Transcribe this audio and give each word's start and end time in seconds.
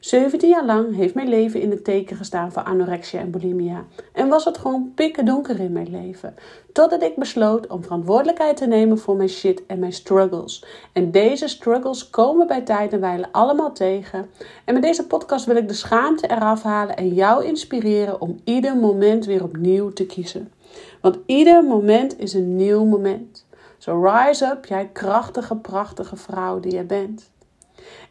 17 0.00 0.48
jaar 0.48 0.64
lang 0.64 0.96
heeft 0.96 1.14
mijn 1.14 1.28
leven 1.28 1.60
in 1.60 1.70
het 1.70 1.84
teken 1.84 2.16
gestaan 2.16 2.52
van 2.52 2.64
anorexia 2.64 3.20
en 3.20 3.30
bulimia. 3.30 3.84
En 4.12 4.28
was 4.28 4.44
het 4.44 4.58
gewoon 4.58 4.92
pikken 4.94 5.24
donker 5.24 5.60
in 5.60 5.72
mijn 5.72 5.90
leven. 5.90 6.34
Totdat 6.72 7.02
ik 7.02 7.16
besloot 7.16 7.66
om 7.66 7.82
verantwoordelijkheid 7.82 8.56
te 8.56 8.66
nemen 8.66 8.98
voor 8.98 9.16
mijn 9.16 9.28
shit 9.28 9.66
en 9.66 9.78
mijn 9.78 9.92
struggles. 9.92 10.64
En 10.92 11.10
deze 11.10 11.48
struggles 11.48 12.10
komen 12.10 12.46
bij 12.46 12.60
tijd 12.60 12.92
en 12.92 13.00
wijle 13.00 13.28
allemaal 13.32 13.72
tegen. 13.72 14.30
En 14.64 14.74
met 14.74 14.82
deze 14.82 15.06
podcast 15.06 15.46
wil 15.46 15.56
ik 15.56 15.68
de 15.68 15.74
schaamte 15.74 16.30
eraf 16.30 16.62
halen 16.62 16.96
en 16.96 17.14
jou 17.14 17.44
inspireren 17.44 18.20
om 18.20 18.40
ieder 18.44 18.76
moment 18.76 19.24
weer 19.24 19.42
opnieuw 19.42 19.92
te 19.92 20.06
kiezen. 20.06 20.52
Want 21.00 21.18
ieder 21.26 21.64
moment 21.64 22.18
is 22.18 22.34
een 22.34 22.56
nieuw 22.56 22.84
moment. 22.84 23.46
So 23.78 24.04
rise 24.04 24.44
up, 24.44 24.66
jij 24.66 24.90
krachtige, 24.92 25.56
prachtige 25.56 26.16
vrouw 26.16 26.60
die 26.60 26.74
je 26.74 26.84
bent. 26.84 27.30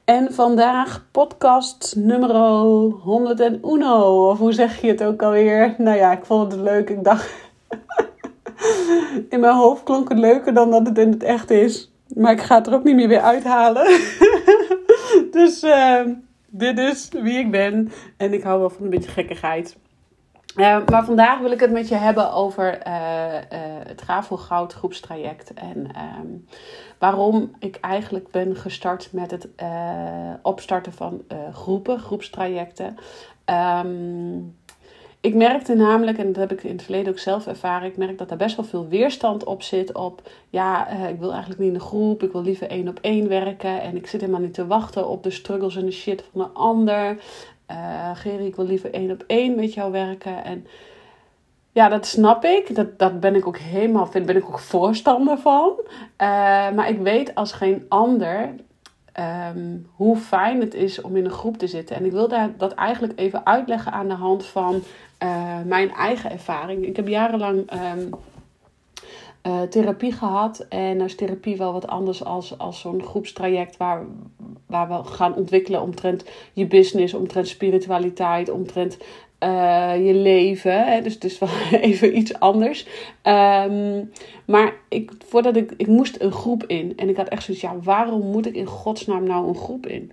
En 0.05 0.33
vandaag 0.33 1.05
podcast 1.11 1.93
nummer 1.97 2.29
101. 2.31 3.63
Of 3.63 4.37
hoe 4.37 4.53
zeg 4.53 4.81
je 4.81 4.87
het 4.87 5.03
ook 5.03 5.21
alweer? 5.21 5.75
Nou 5.77 5.97
ja, 5.97 6.11
ik 6.11 6.25
vond 6.25 6.51
het 6.51 6.61
leuk. 6.61 6.89
Ik 6.89 7.03
dacht. 7.03 7.33
in 9.29 9.39
mijn 9.39 9.55
hoofd 9.55 9.83
klonk 9.83 10.09
het 10.09 10.17
leuker 10.17 10.53
dan 10.53 10.71
dat 10.71 10.87
het 10.87 10.97
in 10.97 11.11
het 11.11 11.23
echt 11.23 11.51
is. 11.51 11.91
Maar 12.15 12.31
ik 12.31 12.41
ga 12.41 12.55
het 12.55 12.67
er 12.67 12.73
ook 12.73 12.83
niet 12.83 12.95
meer 12.95 13.07
weer 13.07 13.21
uithalen. 13.21 13.85
dus 15.31 15.63
uh, 15.63 16.01
dit 16.47 16.79
is 16.79 17.09
wie 17.21 17.37
ik 17.37 17.51
ben. 17.51 17.91
En 18.17 18.33
ik 18.33 18.43
hou 18.43 18.59
wel 18.59 18.69
van 18.69 18.83
een 18.83 18.89
beetje 18.89 19.11
gekkigheid. 19.11 19.77
Uh, 20.55 20.77
maar 20.85 21.05
vandaag 21.05 21.39
wil 21.39 21.51
ik 21.51 21.59
het 21.59 21.71
met 21.71 21.87
je 21.87 21.95
hebben 21.95 22.33
over 22.33 22.87
uh, 22.87 22.93
uh, 22.93 23.39
het 23.87 24.01
Gavo 24.01 24.37
Goud 24.37 24.73
groepstraject. 24.73 25.53
En 25.53 25.87
ehm, 25.93 26.27
waarom 26.97 27.51
ik 27.59 27.77
eigenlijk 27.81 28.31
ben 28.31 28.55
gestart 28.55 29.09
met 29.11 29.31
het 29.31 29.47
opstarten 30.41 30.93
van 30.93 31.21
groepen, 31.51 31.99
groepstrajecten. 31.99 32.97
Um, 33.83 34.55
ik 35.21 35.35
merkte 35.35 35.75
namelijk, 35.75 36.17
en 36.17 36.25
dat 36.25 36.35
heb 36.35 36.51
ik 36.51 36.63
in 36.63 36.71
het 36.75 36.83
verleden 36.83 37.11
ook 37.11 37.19
zelf 37.19 37.47
ervaren, 37.47 37.87
ik 37.87 37.97
merk 37.97 38.17
dat 38.17 38.31
er 38.31 38.37
best 38.37 38.55
wel 38.55 38.65
veel 38.65 38.87
weerstand 38.87 39.43
op 39.43 39.61
zit. 39.61 39.93
Op 39.93 40.21
ja, 40.49 40.87
ik 41.07 41.19
wil 41.19 41.31
eigenlijk 41.31 41.59
niet 41.59 41.69
in 41.69 41.75
een 41.75 41.81
groep, 41.81 42.23
ik 42.23 42.31
wil 42.31 42.41
liever 42.41 42.69
één 42.69 42.87
op 42.87 42.99
één 43.01 43.27
werken. 43.27 43.81
En 43.81 43.95
ik 43.95 44.07
zit 44.07 44.21
helemaal 44.21 44.41
niet 44.41 44.53
te 44.53 44.67
wachten 44.67 45.07
op 45.07 45.23
de 45.23 45.31
struggles 45.31 45.75
en 45.75 45.85
de 45.85 45.91
shit 45.91 46.23
van 46.31 46.41
een 46.41 46.53
ander 46.53 47.17
uh, 47.71 48.09
Gerry, 48.13 48.45
ik 48.45 48.55
wil 48.55 48.65
liever 48.65 48.93
één 48.93 49.11
op 49.11 49.23
één 49.27 49.55
met 49.55 49.73
jou 49.73 49.91
werken. 49.91 50.43
En 50.43 50.67
ja, 51.71 51.89
dat 51.89 52.05
snap 52.05 52.43
ik. 52.43 52.75
Dat, 52.75 52.99
dat 52.99 53.19
ben 53.19 53.35
ik 53.35 53.47
ook 53.47 53.57
helemaal, 53.57 54.05
vind, 54.05 54.25
ben 54.25 54.35
ik 54.35 54.45
ook 54.45 54.59
voorstander 54.59 55.37
van. 55.37 55.73
Uh, 55.79 55.87
maar 56.71 56.89
ik 56.89 56.99
weet 56.99 57.35
als 57.35 57.51
geen 57.51 57.85
ander 57.89 58.49
um, 59.53 59.87
hoe 59.95 60.17
fijn 60.17 60.59
het 60.59 60.73
is 60.73 61.01
om 61.01 61.15
in 61.15 61.25
een 61.25 61.31
groep 61.31 61.57
te 61.57 61.67
zitten. 61.67 61.95
En 61.95 62.05
ik 62.05 62.11
wil 62.11 62.27
daar, 62.27 62.49
dat 62.57 62.73
eigenlijk 62.73 63.19
even 63.19 63.45
uitleggen 63.45 63.91
aan 63.91 64.07
de 64.07 64.13
hand 64.13 64.45
van 64.45 64.81
uh, 65.23 65.61
mijn 65.65 65.91
eigen 65.91 66.31
ervaring. 66.31 66.85
Ik 66.85 66.95
heb 66.95 67.07
jarenlang 67.07 67.71
um, 67.73 68.09
uh, 69.47 69.61
therapie 69.61 70.11
gehad. 70.11 70.65
En 70.69 71.01
is 71.01 71.15
therapie 71.15 71.57
wel 71.57 71.73
wat 71.73 71.87
anders 71.87 72.23
als, 72.23 72.57
als 72.57 72.79
zo'n 72.79 73.03
groepstraject 73.03 73.77
waar, 73.77 74.05
waar 74.65 74.87
we 74.87 75.03
gaan 75.03 75.35
ontwikkelen 75.35 75.81
omtrent 75.81 76.25
je 76.53 76.67
business, 76.67 77.13
omtrent 77.13 77.47
spiritualiteit, 77.47 78.49
omtrent 78.49 78.97
uh, 79.43 80.05
je 80.05 80.13
leven. 80.13 80.85
Hè? 80.85 81.01
Dus 81.01 81.13
het 81.13 81.23
is 81.23 81.39
wel 81.39 81.49
even 81.81 82.17
iets 82.17 82.39
anders. 82.39 82.87
Um, 83.23 84.11
maar 84.45 84.73
ik, 84.89 85.11
voordat 85.25 85.55
ik, 85.55 85.73
ik 85.77 85.87
moest 85.87 86.21
een 86.21 86.31
groep 86.31 86.63
in. 86.65 86.93
En 86.95 87.09
ik 87.09 87.17
had 87.17 87.27
echt 87.27 87.43
zoiets, 87.43 87.63
ja, 87.63 87.79
waarom 87.83 88.21
moet 88.21 88.45
ik 88.45 88.55
in 88.55 88.65
godsnaam 88.65 89.23
nou 89.23 89.47
een 89.47 89.55
groep 89.55 89.87
in? 89.87 90.11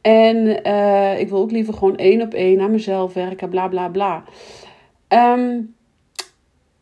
En 0.00 0.66
uh, 0.66 1.20
ik 1.20 1.28
wil 1.28 1.38
ook 1.38 1.50
liever 1.50 1.74
gewoon 1.74 1.96
één 1.96 2.22
op 2.22 2.34
één 2.34 2.60
aan 2.60 2.70
mezelf 2.70 3.12
werken, 3.12 3.48
bla 3.48 3.68
bla 3.68 3.88
bla. 3.88 4.24
Um, 5.08 5.74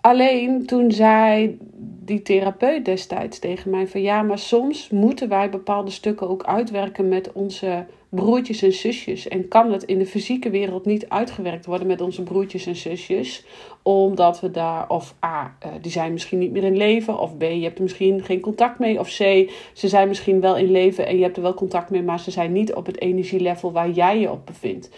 alleen 0.00 0.66
toen 0.66 0.92
zei 0.92 1.58
die 2.04 2.22
therapeut 2.22 2.84
destijds 2.84 3.38
tegen 3.38 3.70
mij 3.70 3.88
van 3.88 4.02
ja, 4.02 4.22
maar 4.22 4.38
soms 4.38 4.88
moeten 4.90 5.28
wij 5.28 5.50
bepaalde 5.50 5.90
stukken 5.90 6.28
ook 6.28 6.44
uitwerken 6.44 7.08
met 7.08 7.32
onze 7.32 7.86
broertjes 8.08 8.62
en 8.62 8.72
zusjes. 8.72 9.28
En 9.28 9.48
kan 9.48 9.72
het 9.72 9.82
in 9.82 9.98
de 9.98 10.06
fysieke 10.06 10.50
wereld 10.50 10.84
niet 10.84 11.08
uitgewerkt 11.08 11.66
worden 11.66 11.86
met 11.86 12.00
onze 12.00 12.22
broertjes 12.22 12.66
en 12.66 12.76
zusjes, 12.76 13.44
omdat 13.82 14.40
we 14.40 14.50
daar, 14.50 14.88
of 14.88 15.14
A, 15.24 15.56
eh, 15.58 15.70
die 15.80 15.92
zijn 15.92 16.12
misschien 16.12 16.38
niet 16.38 16.52
meer 16.52 16.64
in 16.64 16.76
leven, 16.76 17.18
of 17.18 17.36
B, 17.36 17.42
je 17.42 17.62
hebt 17.62 17.76
er 17.76 17.82
misschien 17.82 18.24
geen 18.24 18.40
contact 18.40 18.78
mee, 18.78 18.98
of 18.98 19.08
C, 19.08 19.50
ze 19.72 19.88
zijn 19.88 20.08
misschien 20.08 20.40
wel 20.40 20.56
in 20.56 20.70
leven 20.70 21.06
en 21.06 21.16
je 21.16 21.22
hebt 21.22 21.36
er 21.36 21.42
wel 21.42 21.54
contact 21.54 21.90
mee, 21.90 22.02
maar 22.02 22.20
ze 22.20 22.30
zijn 22.30 22.52
niet 22.52 22.74
op 22.74 22.86
het 22.86 23.00
energielevel 23.00 23.72
waar 23.72 23.90
jij 23.90 24.20
je 24.20 24.30
op 24.30 24.46
bevindt. 24.46 24.90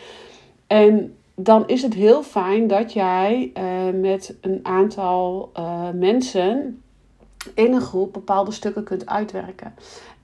En 0.66 1.14
dan 1.34 1.66
is 1.66 1.82
het 1.82 1.94
heel 1.94 2.22
fijn 2.22 2.66
dat 2.66 2.92
jij 2.92 3.52
uh, 3.58 3.62
met 4.00 4.34
een 4.40 4.60
aantal 4.62 5.50
uh, 5.56 5.88
mensen 5.90 6.82
in 7.54 7.72
een 7.72 7.80
groep 7.80 8.12
bepaalde 8.12 8.52
stukken 8.52 8.84
kunt 8.84 9.06
uitwerken. 9.06 9.74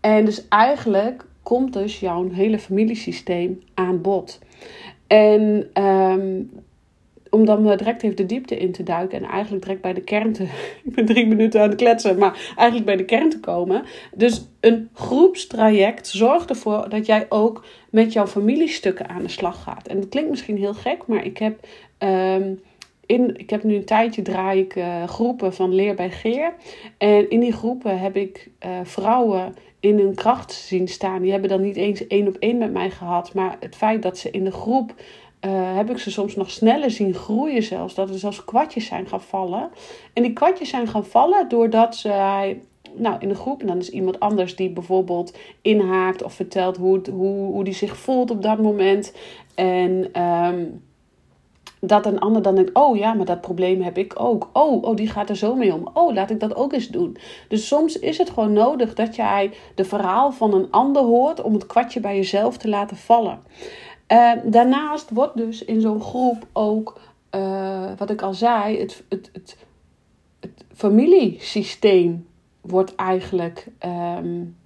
En 0.00 0.24
dus 0.24 0.48
eigenlijk 0.48 1.24
komt 1.42 1.72
dus 1.72 2.00
jouw 2.00 2.30
hele 2.30 2.58
familiesysteem 2.58 3.62
aan 3.74 4.00
bod. 4.00 4.38
En 5.06 5.70
um, 5.82 6.50
om 7.30 7.44
dan 7.44 7.76
direct 7.76 8.02
even 8.02 8.16
de 8.16 8.26
diepte 8.26 8.56
in 8.56 8.72
te 8.72 8.82
duiken 8.82 9.18
en 9.18 9.30
eigenlijk 9.30 9.62
direct 9.62 9.82
bij 9.82 9.92
de 9.92 10.00
kern 10.00 10.32
te. 10.32 10.42
Ik 10.84 10.94
ben 10.94 11.06
drie 11.06 11.26
minuten 11.26 11.60
aan 11.60 11.68
het 11.68 11.78
kletsen, 11.78 12.18
maar 12.18 12.52
eigenlijk 12.56 12.86
bij 12.86 12.96
de 12.96 13.04
kern 13.04 13.30
te 13.30 13.40
komen. 13.40 13.84
Dus 14.14 14.44
een 14.60 14.88
groepstraject 14.92 16.06
zorgt 16.06 16.50
ervoor 16.50 16.88
dat 16.88 17.06
jij 17.06 17.26
ook 17.28 17.64
met 17.90 18.12
jouw 18.12 18.26
familiestukken 18.26 19.08
aan 19.08 19.22
de 19.22 19.28
slag 19.28 19.62
gaat. 19.62 19.88
En 19.88 20.00
dat 20.00 20.08
klinkt 20.08 20.30
misschien 20.30 20.56
heel 20.56 20.74
gek, 20.74 21.06
maar 21.06 21.24
ik 21.24 21.38
heb. 21.38 21.66
Um, 21.98 22.60
in, 23.08 23.36
ik 23.36 23.50
heb 23.50 23.62
nu 23.62 23.74
een 23.74 23.84
tijdje 23.84 24.22
draai 24.22 24.60
ik 24.60 24.76
uh, 24.76 25.04
groepen 25.04 25.54
van 25.54 25.74
Leer 25.74 25.94
bij 25.94 26.10
Geer. 26.10 26.54
En 26.98 27.30
in 27.30 27.40
die 27.40 27.52
groepen 27.52 27.98
heb 27.98 28.16
ik 28.16 28.50
uh, 28.66 28.70
vrouwen 28.82 29.54
in 29.80 29.98
hun 29.98 30.14
kracht 30.14 30.52
zien 30.52 30.88
staan. 30.88 31.22
Die 31.22 31.30
hebben 31.30 31.50
dan 31.50 31.60
niet 31.60 31.76
eens 31.76 32.06
één 32.06 32.28
op 32.28 32.36
één 32.38 32.58
met 32.58 32.72
mij 32.72 32.90
gehad. 32.90 33.34
Maar 33.34 33.56
het 33.60 33.76
feit 33.76 34.02
dat 34.02 34.18
ze 34.18 34.30
in 34.30 34.44
de 34.44 34.52
groep. 34.52 34.94
Uh, 35.40 35.76
heb 35.76 35.90
ik 35.90 35.98
ze 35.98 36.10
soms 36.10 36.36
nog 36.36 36.50
sneller 36.50 36.90
zien 36.90 37.14
groeien 37.14 37.62
zelfs. 37.62 37.94
Dat 37.94 38.08
er 38.08 38.18
zelfs 38.18 38.44
kwartjes 38.44 38.86
zijn 38.86 39.06
gaan 39.06 39.22
vallen. 39.22 39.70
En 40.12 40.22
die 40.22 40.32
kwartjes 40.32 40.68
zijn 40.68 40.88
gaan 40.88 41.04
vallen 41.04 41.48
doordat 41.48 41.96
zij 41.96 42.60
nou, 42.94 43.16
in 43.18 43.28
de 43.28 43.34
groep. 43.34 43.60
En 43.60 43.66
dan 43.66 43.78
is 43.78 43.90
iemand 43.90 44.20
anders 44.20 44.56
die 44.56 44.70
bijvoorbeeld 44.70 45.36
inhaakt 45.62 46.22
of 46.22 46.32
vertelt 46.32 46.76
hoe, 46.76 47.00
hoe, 47.10 47.52
hoe 47.52 47.64
die 47.64 47.74
zich 47.74 47.96
voelt 47.96 48.30
op 48.30 48.42
dat 48.42 48.58
moment. 48.58 49.12
En 49.54 50.22
um, 50.22 50.82
dat 51.80 52.06
een 52.06 52.18
ander 52.18 52.42
dan 52.42 52.54
denkt: 52.54 52.74
oh 52.74 52.96
ja, 52.96 53.14
maar 53.14 53.26
dat 53.26 53.40
probleem 53.40 53.82
heb 53.82 53.98
ik 53.98 54.14
ook. 54.16 54.48
Oh, 54.52 54.82
oh, 54.82 54.96
die 54.96 55.08
gaat 55.08 55.28
er 55.28 55.36
zo 55.36 55.54
mee 55.54 55.74
om. 55.74 55.88
Oh, 55.92 56.14
laat 56.14 56.30
ik 56.30 56.40
dat 56.40 56.56
ook 56.56 56.72
eens 56.72 56.88
doen. 56.88 57.16
Dus 57.48 57.68
soms 57.68 57.98
is 57.98 58.18
het 58.18 58.30
gewoon 58.30 58.52
nodig 58.52 58.94
dat 58.94 59.16
jij 59.16 59.52
de 59.74 59.84
verhaal 59.84 60.32
van 60.32 60.54
een 60.54 60.70
ander 60.70 61.02
hoort 61.02 61.42
om 61.42 61.52
het 61.52 61.66
kwartje 61.66 62.00
bij 62.00 62.16
jezelf 62.16 62.56
te 62.56 62.68
laten 62.68 62.96
vallen. 62.96 63.40
Uh, 64.12 64.32
daarnaast 64.44 65.10
wordt 65.10 65.36
dus 65.36 65.64
in 65.64 65.80
zo'n 65.80 66.00
groep 66.00 66.46
ook, 66.52 67.00
uh, 67.34 67.90
wat 67.96 68.10
ik 68.10 68.22
al 68.22 68.34
zei, 68.34 68.78
het, 68.78 69.04
het, 69.08 69.30
het, 69.32 69.56
het 70.40 70.64
familiesysteem 70.74 72.26
wordt 72.60 72.94
eigenlijk 72.94 73.66
um, 74.18 74.56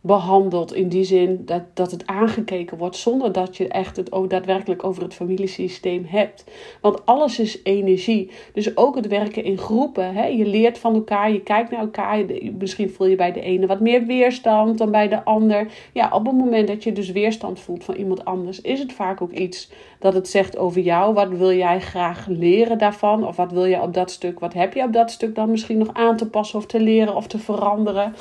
behandeld. 0.00 0.74
In 0.74 0.88
die 0.88 1.04
zin 1.04 1.42
dat, 1.44 1.62
dat 1.74 1.90
het 1.90 2.06
aangekeken 2.06 2.78
wordt 2.78 2.96
zonder 2.96 3.32
dat 3.32 3.56
je 3.56 3.68
echt 3.68 3.96
het 3.96 4.12
ook 4.12 4.30
daadwerkelijk 4.30 4.84
over 4.84 5.02
het 5.02 5.14
familiesysteem 5.14 6.04
hebt. 6.08 6.44
Want 6.80 7.06
alles 7.06 7.38
is 7.38 7.62
energie. 7.62 8.30
Dus 8.52 8.76
ook 8.76 8.96
het 8.96 9.06
werken 9.06 9.44
in 9.44 9.58
groepen. 9.58 10.14
Hè? 10.14 10.26
Je 10.26 10.46
leert 10.46 10.78
van 10.78 10.94
elkaar, 10.94 11.32
je 11.32 11.40
kijkt 11.40 11.70
naar 11.70 11.80
elkaar. 11.80 12.24
Misschien 12.58 12.90
voel 12.90 13.06
je 13.06 13.16
bij 13.16 13.32
de 13.32 13.40
ene 13.40 13.66
wat 13.66 13.80
meer 13.80 14.06
weerstand 14.06 14.78
dan 14.78 14.90
bij 14.90 15.08
de 15.08 15.24
ander. 15.24 15.66
Ja, 15.92 16.10
op 16.12 16.26
het 16.26 16.34
moment 16.36 16.68
dat 16.68 16.84
je 16.84 16.92
dus 16.92 17.10
weerstand 17.10 17.60
voelt 17.60 17.84
van 17.84 17.94
iemand 17.94 18.24
anders, 18.24 18.60
is 18.60 18.78
het 18.78 18.92
vaak 18.92 19.20
ook 19.20 19.32
iets 19.32 19.70
dat 19.98 20.14
het 20.14 20.28
zegt 20.28 20.56
over 20.56 20.80
jou. 20.80 21.14
Wat 21.14 21.28
wil 21.28 21.52
jij 21.52 21.80
graag 21.80 22.26
leren 22.26 22.78
daarvan? 22.78 23.26
Of 23.26 23.36
wat 23.36 23.52
wil 23.52 23.64
je 23.64 23.82
op 23.82 23.94
dat 23.94 24.10
stuk? 24.10 24.38
Wat 24.40 24.52
heb 24.52 24.74
je 24.74 24.82
op 24.82 24.92
dat 24.92 25.10
stuk 25.10 25.34
dan 25.34 25.50
misschien 25.50 25.78
nog 25.78 25.90
aan 25.92 26.16
te 26.16 26.28
passen 26.28 26.58
of 26.58 26.66
te 26.66 26.80
leren 26.80 27.16
of 27.16 27.26
te 27.26 27.38
veranderen? 27.38 28.14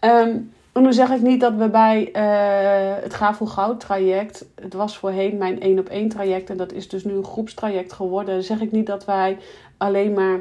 Um, 0.00 0.52
en 0.74 0.82
nu 0.82 0.92
zeg 0.92 1.10
ik 1.10 1.20
niet 1.20 1.40
dat 1.40 1.54
we 1.54 1.68
bij 1.68 2.08
uh, 2.12 3.02
het 3.02 3.14
Ga 3.14 3.34
voor 3.34 3.46
Goud 3.46 3.80
traject, 3.80 4.46
het 4.54 4.74
was 4.74 4.98
voorheen 4.98 5.36
mijn 5.36 5.60
één 5.60 5.78
op 5.78 5.88
één 5.88 6.08
traject 6.08 6.50
en 6.50 6.56
dat 6.56 6.72
is 6.72 6.88
dus 6.88 7.04
nu 7.04 7.12
een 7.12 7.24
groepstraject 7.24 7.92
geworden. 7.92 8.34
Dan 8.34 8.42
zeg 8.42 8.60
ik 8.60 8.72
niet 8.72 8.86
dat 8.86 9.04
wij 9.04 9.38
alleen 9.76 10.12
maar 10.12 10.40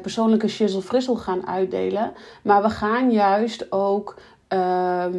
persoonlijke 0.00 0.48
shizzle 0.48 0.82
frissel 0.82 1.16
gaan 1.16 1.46
uitdelen. 1.46 2.12
Maar 2.42 2.62
we 2.62 2.70
gaan 2.70 3.10
juist 3.10 3.72
ook 3.72 4.18
ehm, 4.48 5.14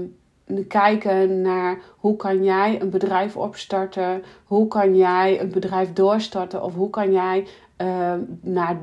kijken 0.68 1.42
naar 1.42 1.78
hoe 1.98 2.16
kan 2.16 2.44
jij 2.44 2.82
een 2.82 2.90
bedrijf 2.90 3.38
opstarten, 3.38 4.24
hoe 4.44 4.68
kan 4.68 4.96
jij 4.96 5.42
een 5.42 5.52
bedrijf 5.52 5.94
doorstarten 5.94 6.64
of 6.64 6.76
hoe 6.76 6.90
kan 6.90 7.12
jij 7.12 7.48
uh, 7.82 8.14
naar 8.42 8.78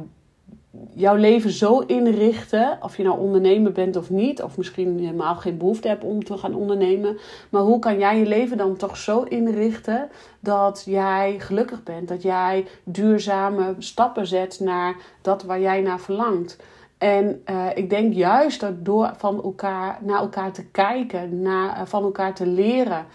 jouw 0.96 1.14
leven 1.14 1.50
zo 1.50 1.78
inrichten, 1.78 2.78
of 2.82 2.96
je 2.96 3.02
nou 3.02 3.18
ondernemer 3.18 3.72
bent 3.72 3.96
of 3.96 4.10
niet, 4.10 4.42
of 4.42 4.56
misschien 4.56 4.98
helemaal 4.98 5.34
geen 5.34 5.58
behoefte 5.58 5.88
hebt 5.88 6.04
om 6.04 6.24
te 6.24 6.38
gaan 6.38 6.54
ondernemen, 6.54 7.18
maar 7.50 7.62
hoe 7.62 7.78
kan 7.78 7.98
jij 7.98 8.18
je 8.18 8.26
leven 8.26 8.56
dan 8.56 8.76
toch 8.76 8.96
zo 8.96 9.22
inrichten 9.22 10.08
dat 10.40 10.82
jij 10.86 11.34
gelukkig 11.38 11.82
bent, 11.82 12.08
dat 12.08 12.22
jij 12.22 12.66
duurzame 12.84 13.74
stappen 13.78 14.26
zet 14.26 14.60
naar 14.60 14.96
dat 15.22 15.42
waar 15.42 15.60
jij 15.60 15.80
naar 15.80 16.00
verlangt. 16.00 16.56
En 16.98 17.42
uh, 17.50 17.66
ik 17.74 17.90
denk 17.90 18.14
juist 18.14 18.60
dat 18.60 18.84
door 18.84 19.12
van 19.16 19.42
elkaar, 19.42 19.98
naar 20.02 20.20
elkaar 20.20 20.52
te 20.52 20.64
kijken, 20.64 21.42
naar, 21.42 21.76
uh, 21.76 21.86
van 21.86 22.02
elkaar 22.02 22.34
te 22.34 22.46
leren. 22.46 23.06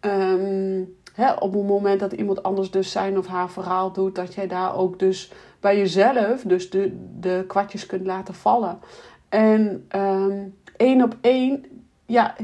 Um, 0.00 0.96
hè, 1.14 1.32
op 1.32 1.52
het 1.52 1.66
moment 1.66 2.00
dat 2.00 2.12
iemand 2.12 2.42
anders 2.42 2.70
dus 2.70 2.90
zijn 2.90 3.18
of 3.18 3.26
haar 3.26 3.50
verhaal 3.50 3.92
doet, 3.92 4.14
dat 4.14 4.34
jij 4.34 4.46
daar 4.46 4.76
ook 4.76 4.98
dus 4.98 5.32
bij 5.60 5.78
jezelf 5.78 6.42
dus 6.42 6.70
de, 6.70 6.96
de 7.20 7.44
kwartjes 7.46 7.86
kunt 7.86 8.06
laten 8.06 8.34
vallen. 8.34 8.78
En 9.28 9.86
um, 9.96 10.54
één 10.76 11.02
op 11.02 11.16
één, 11.20 11.64
ja, 12.06 12.34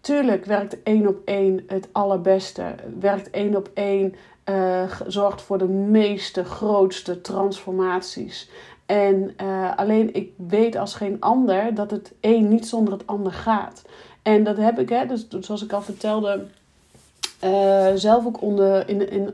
tuurlijk 0.00 0.44
werkt 0.44 0.82
één 0.82 1.06
op 1.06 1.20
één 1.24 1.64
het 1.66 1.88
allerbeste. 1.92 2.74
Werkt 3.00 3.30
één 3.30 3.56
op 3.56 3.70
één, 3.74 4.14
uh, 4.50 4.82
zorgt 5.06 5.42
voor 5.42 5.58
de 5.58 5.68
meeste, 5.68 6.44
grootste 6.44 7.20
transformaties. 7.20 8.50
En 8.86 9.34
uh, 9.42 9.76
alleen 9.76 10.14
ik 10.14 10.32
weet 10.36 10.76
als 10.76 10.94
geen 10.94 11.16
ander 11.20 11.74
dat 11.74 11.90
het 11.90 12.12
een 12.20 12.48
niet 12.48 12.66
zonder 12.66 12.92
het 12.92 13.06
ander 13.06 13.32
gaat. 13.32 13.84
En 14.22 14.44
dat 14.44 14.56
heb 14.56 14.78
ik, 14.78 14.88
hè, 14.88 15.06
dus 15.06 15.26
zoals 15.40 15.62
ik 15.62 15.72
al 15.72 15.82
vertelde, 15.82 16.44
uh, 17.44 17.88
zelf 17.94 18.26
ook 18.26 18.42
onder, 18.42 18.88
in, 18.88 19.10
in, 19.10 19.32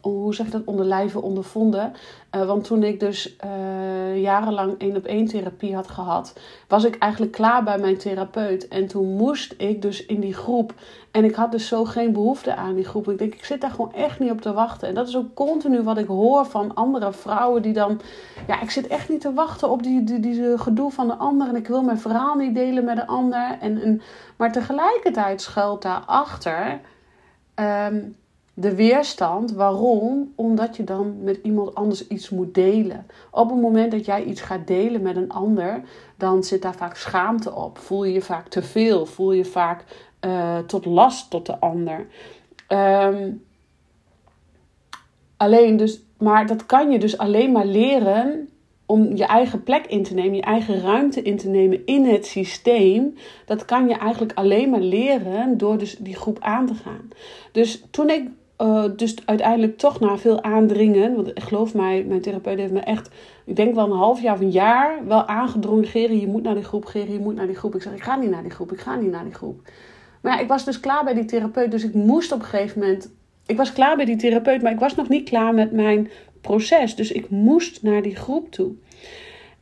hoe 0.00 0.34
zeg 0.34 0.50
dat, 0.50 0.62
onder 0.64 0.84
lijven 0.84 1.22
ondervonden. 1.22 1.92
Uh, 2.36 2.46
want 2.46 2.64
toen 2.64 2.82
ik 2.82 3.00
dus 3.00 3.36
uh, 3.44 4.22
jarenlang 4.22 4.74
één 4.78 4.96
op 4.96 5.04
één 5.04 5.26
therapie 5.26 5.74
had 5.74 5.88
gehad, 5.88 6.40
was 6.68 6.84
ik 6.84 6.98
eigenlijk 6.98 7.32
klaar 7.32 7.64
bij 7.64 7.78
mijn 7.78 7.98
therapeut. 7.98 8.68
En 8.68 8.86
toen 8.86 9.16
moest 9.16 9.54
ik 9.58 9.82
dus 9.82 10.06
in 10.06 10.20
die 10.20 10.34
groep. 10.34 10.74
En 11.10 11.24
ik 11.24 11.34
had 11.34 11.52
dus 11.52 11.68
zo 11.68 11.84
geen 11.84 12.12
behoefte 12.12 12.54
aan 12.54 12.74
die 12.74 12.84
groep. 12.84 13.10
Ik 13.10 13.18
denk, 13.18 13.34
ik 13.34 13.44
zit 13.44 13.60
daar 13.60 13.70
gewoon 13.70 13.94
echt 13.94 14.18
niet 14.18 14.30
op 14.30 14.40
te 14.40 14.52
wachten. 14.52 14.88
En 14.88 14.94
dat 14.94 15.08
is 15.08 15.16
ook 15.16 15.34
continu 15.34 15.82
wat 15.82 15.98
ik 15.98 16.06
hoor 16.06 16.46
van 16.46 16.74
andere 16.74 17.12
vrouwen 17.12 17.62
die 17.62 17.72
dan. 17.72 18.00
Ja, 18.46 18.60
ik 18.60 18.70
zit 18.70 18.86
echt 18.86 19.08
niet 19.08 19.20
te 19.20 19.32
wachten 19.32 19.70
op 19.70 19.82
die, 19.82 20.04
die, 20.04 20.20
die 20.20 20.58
gedoe 20.58 20.90
van 20.90 21.06
de 21.06 21.14
ander. 21.14 21.48
En 21.48 21.56
ik 21.56 21.68
wil 21.68 21.82
mijn 21.82 21.98
verhaal 21.98 22.34
niet 22.34 22.54
delen 22.54 22.84
met 22.84 22.96
de 22.96 23.06
ander. 23.06 23.56
En, 23.60 23.82
en, 23.82 24.02
maar 24.36 24.52
tegelijkertijd 24.52 25.40
schuilt 25.42 25.82
daarachter 25.82 26.80
um, 27.54 28.16
de 28.58 28.74
weerstand. 28.74 29.52
Waarom? 29.52 30.32
Omdat 30.34 30.76
je 30.76 30.84
dan 30.84 31.22
met 31.22 31.38
iemand 31.42 31.74
anders 31.74 32.06
iets 32.06 32.30
moet 32.30 32.54
delen. 32.54 33.06
Op 33.30 33.50
het 33.50 33.60
moment 33.60 33.90
dat 33.90 34.04
jij 34.04 34.24
iets 34.24 34.40
gaat 34.40 34.66
delen 34.66 35.02
met 35.02 35.16
een 35.16 35.30
ander, 35.30 35.82
dan 36.16 36.44
zit 36.44 36.62
daar 36.62 36.74
vaak 36.74 36.96
schaamte 36.96 37.54
op. 37.54 37.78
Voel 37.78 38.04
je 38.04 38.12
je 38.12 38.22
vaak 38.22 38.48
te 38.48 38.62
veel, 38.62 39.06
voel 39.06 39.32
je 39.32 39.44
vaak 39.44 39.84
uh, 40.20 40.58
tot 40.58 40.84
last 40.84 41.30
tot 41.30 41.46
de 41.46 41.58
ander. 41.60 42.06
Um, 42.68 43.44
alleen 45.36 45.76
dus, 45.76 46.02
maar 46.18 46.46
dat 46.46 46.66
kan 46.66 46.90
je 46.90 46.98
dus 46.98 47.18
alleen 47.18 47.52
maar 47.52 47.66
leren 47.66 48.48
om 48.86 49.16
je 49.16 49.24
eigen 49.24 49.62
plek 49.62 49.86
in 49.86 50.02
te 50.02 50.14
nemen, 50.14 50.36
je 50.36 50.42
eigen 50.42 50.80
ruimte 50.80 51.22
in 51.22 51.36
te 51.36 51.48
nemen 51.48 51.86
in 51.86 52.04
het 52.04 52.26
systeem, 52.26 53.14
dat 53.46 53.64
kan 53.64 53.88
je 53.88 53.94
eigenlijk 53.94 54.32
alleen 54.34 54.70
maar 54.70 54.80
leren 54.80 55.58
door 55.58 55.78
dus 55.78 55.96
die 55.96 56.16
groep 56.16 56.38
aan 56.40 56.66
te 56.66 56.74
gaan. 56.74 57.08
Dus 57.52 57.82
toen 57.90 58.10
ik 58.10 58.28
uh, 58.62 58.84
dus 58.96 59.16
uiteindelijk 59.24 59.78
toch 59.78 60.00
na 60.00 60.18
veel 60.18 60.42
aandringen, 60.42 61.14
want 61.14 61.30
geloof 61.34 61.74
mij, 61.74 62.04
mijn 62.04 62.20
therapeut 62.20 62.58
heeft 62.58 62.72
me 62.72 62.80
echt, 62.80 63.10
ik 63.44 63.56
denk 63.56 63.74
wel 63.74 63.84
een 63.84 63.98
half 63.98 64.22
jaar 64.22 64.34
of 64.34 64.40
een 64.40 64.50
jaar, 64.50 65.06
wel 65.06 65.26
aangedrongen, 65.26 65.86
Geri, 65.86 66.20
je 66.20 66.26
moet 66.26 66.42
naar 66.42 66.54
die 66.54 66.64
groep, 66.64 66.84
Geri, 66.84 67.12
je 67.12 67.18
moet 67.18 67.34
naar 67.34 67.46
die 67.46 67.56
groep. 67.56 67.74
Ik 67.74 67.82
zeg, 67.82 67.92
ik 67.92 68.02
ga 68.02 68.16
niet 68.16 68.30
naar 68.30 68.42
die 68.42 68.50
groep, 68.50 68.72
ik 68.72 68.80
ga 68.80 68.96
niet 68.96 69.10
naar 69.10 69.24
die 69.24 69.34
groep. 69.34 69.60
Maar 70.20 70.32
ja, 70.32 70.40
ik 70.40 70.48
was 70.48 70.64
dus 70.64 70.80
klaar 70.80 71.04
bij 71.04 71.14
die 71.14 71.24
therapeut, 71.24 71.70
dus 71.70 71.84
ik 71.84 71.94
moest 71.94 72.32
op 72.32 72.38
een 72.38 72.44
gegeven 72.44 72.80
moment, 72.80 73.14
ik 73.46 73.56
was 73.56 73.72
klaar 73.72 73.96
bij 73.96 74.04
die 74.04 74.16
therapeut, 74.16 74.62
maar 74.62 74.72
ik 74.72 74.78
was 74.78 74.94
nog 74.94 75.08
niet 75.08 75.28
klaar 75.28 75.54
met 75.54 75.72
mijn 75.72 76.10
proces. 76.40 76.94
Dus 76.94 77.12
ik 77.12 77.30
moest 77.30 77.82
naar 77.82 78.02
die 78.02 78.16
groep 78.16 78.50
toe. 78.50 78.72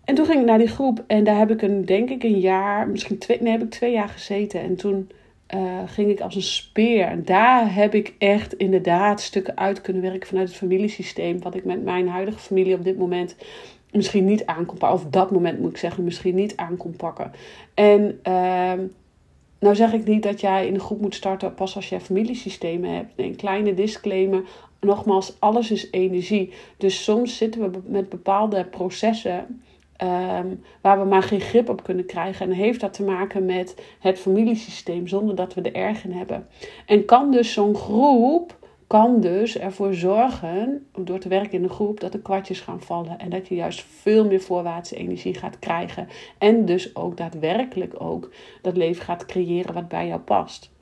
En 0.05 0.15
toen 0.15 0.27
ging 0.27 0.41
ik 0.41 0.47
naar 0.47 0.59
die 0.59 0.69
groep 0.69 1.05
en 1.07 1.25
daar 1.25 1.39
heb 1.39 1.51
ik 1.51 1.63
een, 1.63 1.85
denk 1.85 2.11
ik, 2.11 2.23
een 2.23 2.41
jaar, 2.41 2.89
misschien 2.89 3.19
twee, 3.19 3.43
nee, 3.43 3.53
heb 3.53 3.63
ik 3.63 3.71
twee 3.71 3.93
jaar 3.93 4.09
gezeten. 4.09 4.61
En 4.61 4.77
toen 4.77 5.11
uh, 5.55 5.79
ging 5.87 6.11
ik 6.11 6.21
als 6.21 6.35
een 6.35 6.43
speer. 6.43 7.07
En 7.07 7.25
daar 7.25 7.75
heb 7.75 7.95
ik 7.95 8.15
echt 8.19 8.55
inderdaad 8.55 9.21
stukken 9.21 9.57
uit 9.57 9.81
kunnen 9.81 10.03
werken 10.03 10.29
vanuit 10.29 10.49
het 10.49 10.57
familiesysteem. 10.57 11.43
Wat 11.43 11.55
ik 11.55 11.65
met 11.65 11.85
mijn 11.85 12.09
huidige 12.09 12.39
familie 12.39 12.75
op 12.75 12.85
dit 12.85 12.99
moment 12.99 13.37
misschien 13.93 14.25
niet 14.25 14.47
aan 14.47 14.67
kon 14.67 14.79
pakken. 14.79 14.99
Of 14.99 15.11
dat 15.11 15.31
moment 15.31 15.61
moet 15.61 15.71
ik 15.71 15.77
zeggen, 15.77 16.05
misschien 16.05 16.35
niet 16.35 16.57
aan 16.57 16.77
kon 16.77 16.97
pakken. 16.97 17.33
En 17.75 18.21
uh, 18.29 18.73
nou 19.59 19.75
zeg 19.75 19.93
ik 19.93 20.07
niet 20.07 20.23
dat 20.23 20.41
jij 20.41 20.67
in 20.67 20.75
een 20.75 20.81
groep 20.81 21.01
moet 21.01 21.15
starten 21.15 21.55
pas 21.55 21.77
als 21.77 21.89
je 21.89 22.01
familiesystemen 22.01 22.91
hebt. 22.91 23.13
Een 23.17 23.37
kleine 23.37 23.75
disclaimer 23.75 24.43
nogmaals, 24.81 25.37
alles 25.39 25.71
is 25.71 25.91
energie. 25.91 26.53
Dus 26.77 27.05
soms 27.05 27.37
zitten 27.37 27.73
we 27.73 27.79
met 27.87 28.09
bepaalde 28.09 28.65
processen 28.65 29.63
um, 30.03 30.63
waar 30.81 30.99
we 30.99 31.05
maar 31.05 31.23
geen 31.23 31.41
grip 31.41 31.69
op 31.69 31.83
kunnen 31.83 32.07
krijgen. 32.07 32.47
En 32.47 32.53
heeft 32.53 32.81
dat 32.81 32.93
te 32.93 33.03
maken 33.03 33.45
met 33.45 33.83
het 33.99 34.19
familiesysteem 34.19 35.07
zonder 35.07 35.35
dat 35.35 35.55
we 35.55 35.61
er 35.61 35.75
erg 35.75 36.05
in 36.05 36.13
hebben. 36.13 36.47
En 36.87 37.05
kan 37.05 37.31
dus 37.31 37.53
zo'n 37.53 37.75
groep 37.75 38.63
kan 38.87 39.21
dus 39.21 39.59
ervoor 39.59 39.95
zorgen, 39.95 40.87
door 40.99 41.19
te 41.19 41.29
werken 41.29 41.53
in 41.53 41.63
een 41.63 41.71
groep, 41.71 42.01
dat 42.01 42.13
de 42.13 42.23
kwartjes 42.23 42.61
gaan 42.61 42.81
vallen. 42.81 43.19
En 43.19 43.31
dat 43.31 43.49
je 43.49 43.55
juist 43.55 43.83
veel 43.83 44.25
meer 44.25 44.41
voorwaartse 44.41 44.97
energie 44.97 45.35
gaat 45.35 45.59
krijgen. 45.59 46.09
En 46.39 46.65
dus 46.65 46.97
ook 46.97 47.17
daadwerkelijk 47.17 47.95
ook 48.03 48.31
dat 48.63 48.77
leven 48.77 49.05
gaat 49.05 49.27
creëren 49.27 49.75
wat 49.75 49.89
bij 49.89 50.07
jou 50.07 50.21
past. 50.21 50.74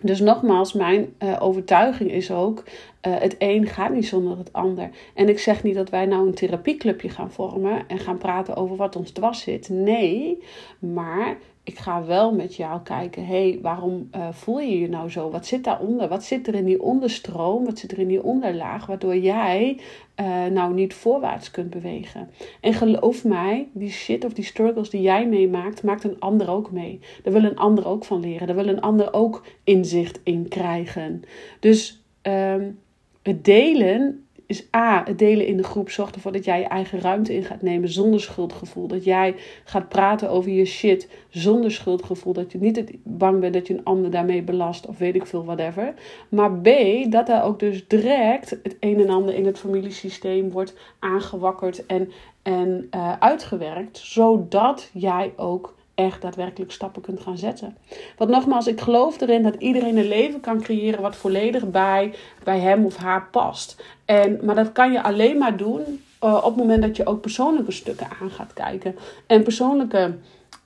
Dus 0.00 0.20
nogmaals, 0.20 0.72
mijn 0.72 1.14
uh, 1.22 1.36
overtuiging 1.38 2.10
is 2.10 2.30
ook: 2.30 2.64
uh, 3.06 3.18
het 3.18 3.36
een 3.38 3.66
gaat 3.66 3.92
niet 3.92 4.06
zonder 4.06 4.38
het 4.38 4.52
ander. 4.52 4.90
En 5.14 5.28
ik 5.28 5.38
zeg 5.38 5.62
niet 5.62 5.74
dat 5.74 5.90
wij 5.90 6.06
nou 6.06 6.26
een 6.26 6.34
therapieclubje 6.34 7.08
gaan 7.08 7.30
vormen 7.30 7.88
en 7.88 7.98
gaan 7.98 8.18
praten 8.18 8.56
over 8.56 8.76
wat 8.76 8.96
ons 8.96 9.10
dwars 9.10 9.40
zit. 9.40 9.68
Nee, 9.68 10.42
maar 10.78 11.36
ik 11.68 11.78
ga 11.78 12.04
wel 12.04 12.34
met 12.34 12.54
jou 12.54 12.80
kijken, 12.82 13.26
hé, 13.26 13.48
hey, 13.50 13.58
waarom 13.62 14.08
uh, 14.16 14.28
voel 14.30 14.58
je 14.58 14.80
je 14.80 14.88
nou 14.88 15.10
zo? 15.10 15.30
Wat 15.30 15.46
zit 15.46 15.64
daaronder? 15.64 16.08
Wat 16.08 16.24
zit 16.24 16.46
er 16.46 16.54
in 16.54 16.64
die 16.64 16.82
onderstroom? 16.82 17.64
Wat 17.64 17.78
zit 17.78 17.92
er 17.92 17.98
in 17.98 18.08
die 18.08 18.22
onderlaag? 18.22 18.86
Waardoor 18.86 19.16
jij 19.16 19.80
uh, 20.20 20.46
nou 20.46 20.74
niet 20.74 20.94
voorwaarts 20.94 21.50
kunt 21.50 21.70
bewegen. 21.70 22.30
En 22.60 22.72
geloof 22.72 23.24
mij, 23.24 23.68
die 23.72 23.90
shit 23.90 24.24
of 24.24 24.32
die 24.32 24.44
struggles 24.44 24.90
die 24.90 25.02
jij 25.02 25.26
meemaakt, 25.26 25.82
maakt 25.82 26.04
een 26.04 26.20
ander 26.20 26.50
ook 26.50 26.70
mee. 26.70 27.00
Daar 27.22 27.32
wil 27.32 27.44
een 27.44 27.58
ander 27.58 27.86
ook 27.86 28.04
van 28.04 28.20
leren. 28.20 28.46
Daar 28.46 28.56
wil 28.56 28.68
een 28.68 28.80
ander 28.80 29.12
ook 29.12 29.46
inzicht 29.64 30.20
in 30.22 30.48
krijgen. 30.48 31.22
Dus 31.60 32.02
um, 32.22 32.78
het 33.22 33.44
delen 33.44 34.26
is 34.48 34.66
A, 34.76 35.02
het 35.04 35.18
delen 35.18 35.46
in 35.46 35.56
de 35.56 35.62
groep 35.62 35.90
zorgt 35.90 36.14
ervoor 36.14 36.32
dat 36.32 36.44
jij 36.44 36.60
je 36.60 36.66
eigen 36.66 37.00
ruimte 37.00 37.34
in 37.34 37.44
gaat 37.44 37.62
nemen 37.62 37.88
zonder 37.88 38.20
schuldgevoel. 38.20 38.86
Dat 38.86 39.04
jij 39.04 39.34
gaat 39.64 39.88
praten 39.88 40.30
over 40.30 40.50
je 40.50 40.64
shit 40.64 41.08
zonder 41.28 41.70
schuldgevoel. 41.70 42.32
Dat 42.32 42.52
je 42.52 42.58
niet 42.58 42.90
bang 43.02 43.40
bent 43.40 43.54
dat 43.54 43.66
je 43.66 43.74
een 43.74 43.84
ander 43.84 44.10
daarmee 44.10 44.42
belast 44.42 44.86
of 44.86 44.98
weet 44.98 45.14
ik 45.14 45.26
veel, 45.26 45.44
whatever. 45.44 45.94
Maar 46.28 46.52
B, 46.52 46.68
dat 47.08 47.28
er 47.28 47.42
ook 47.42 47.58
dus 47.58 47.88
direct 47.88 48.50
het 48.50 48.76
een 48.80 49.00
en 49.00 49.10
ander 49.10 49.34
in 49.34 49.46
het 49.46 49.58
familiesysteem 49.58 50.50
wordt 50.50 50.74
aangewakkerd 50.98 51.86
en, 51.86 52.10
en 52.42 52.88
uh, 52.94 53.12
uitgewerkt. 53.18 53.98
Zodat 53.98 54.90
jij 54.92 55.32
ook 55.36 55.74
echt 55.98 56.22
daadwerkelijk 56.22 56.72
stappen 56.72 57.02
kunt 57.02 57.20
gaan 57.20 57.38
zetten. 57.38 57.76
Want 58.16 58.30
nogmaals, 58.30 58.66
ik 58.66 58.80
geloof 58.80 59.20
erin 59.20 59.42
dat 59.42 59.54
iedereen 59.58 59.96
een 59.96 60.08
leven 60.08 60.40
kan 60.40 60.60
creëren 60.60 61.00
wat 61.00 61.16
volledig 61.16 61.70
bij, 61.70 62.14
bij 62.44 62.58
hem 62.58 62.84
of 62.84 62.96
haar 62.96 63.28
past. 63.30 63.82
En, 64.04 64.38
maar 64.42 64.54
dat 64.54 64.72
kan 64.72 64.92
je 64.92 65.02
alleen 65.02 65.38
maar 65.38 65.56
doen 65.56 66.02
uh, 66.24 66.34
op 66.34 66.44
het 66.44 66.56
moment 66.56 66.82
dat 66.82 66.96
je 66.96 67.06
ook 67.06 67.20
persoonlijke 67.20 67.72
stukken 67.72 68.06
aan 68.20 68.30
gaat 68.30 68.52
kijken. 68.52 68.96
En 69.26 69.42
persoonlijke 69.42 70.14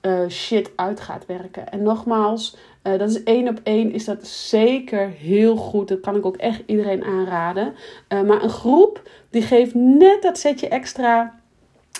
uh, 0.01 0.27
shit 0.29 0.71
uit 0.75 0.99
gaat 0.99 1.25
werken. 1.25 1.71
En 1.71 1.83
nogmaals, 1.83 2.57
uh, 2.83 2.99
dat 2.99 3.09
is 3.09 3.23
één 3.23 3.47
op 3.47 3.59
één, 3.63 3.91
is 3.91 4.05
dat 4.05 4.27
zeker 4.27 5.09
heel 5.09 5.55
goed. 5.55 5.87
Dat 5.87 5.99
kan 5.99 6.15
ik 6.15 6.25
ook 6.25 6.37
echt 6.37 6.61
iedereen 6.65 7.03
aanraden. 7.03 7.73
maar 8.07 8.43
een 8.43 8.49
groep 8.49 9.09
die 9.29 9.41
geeft 9.41 9.73
net 9.73 10.21
dat 10.21 10.37
setje 10.37 10.67
extra 10.67 11.41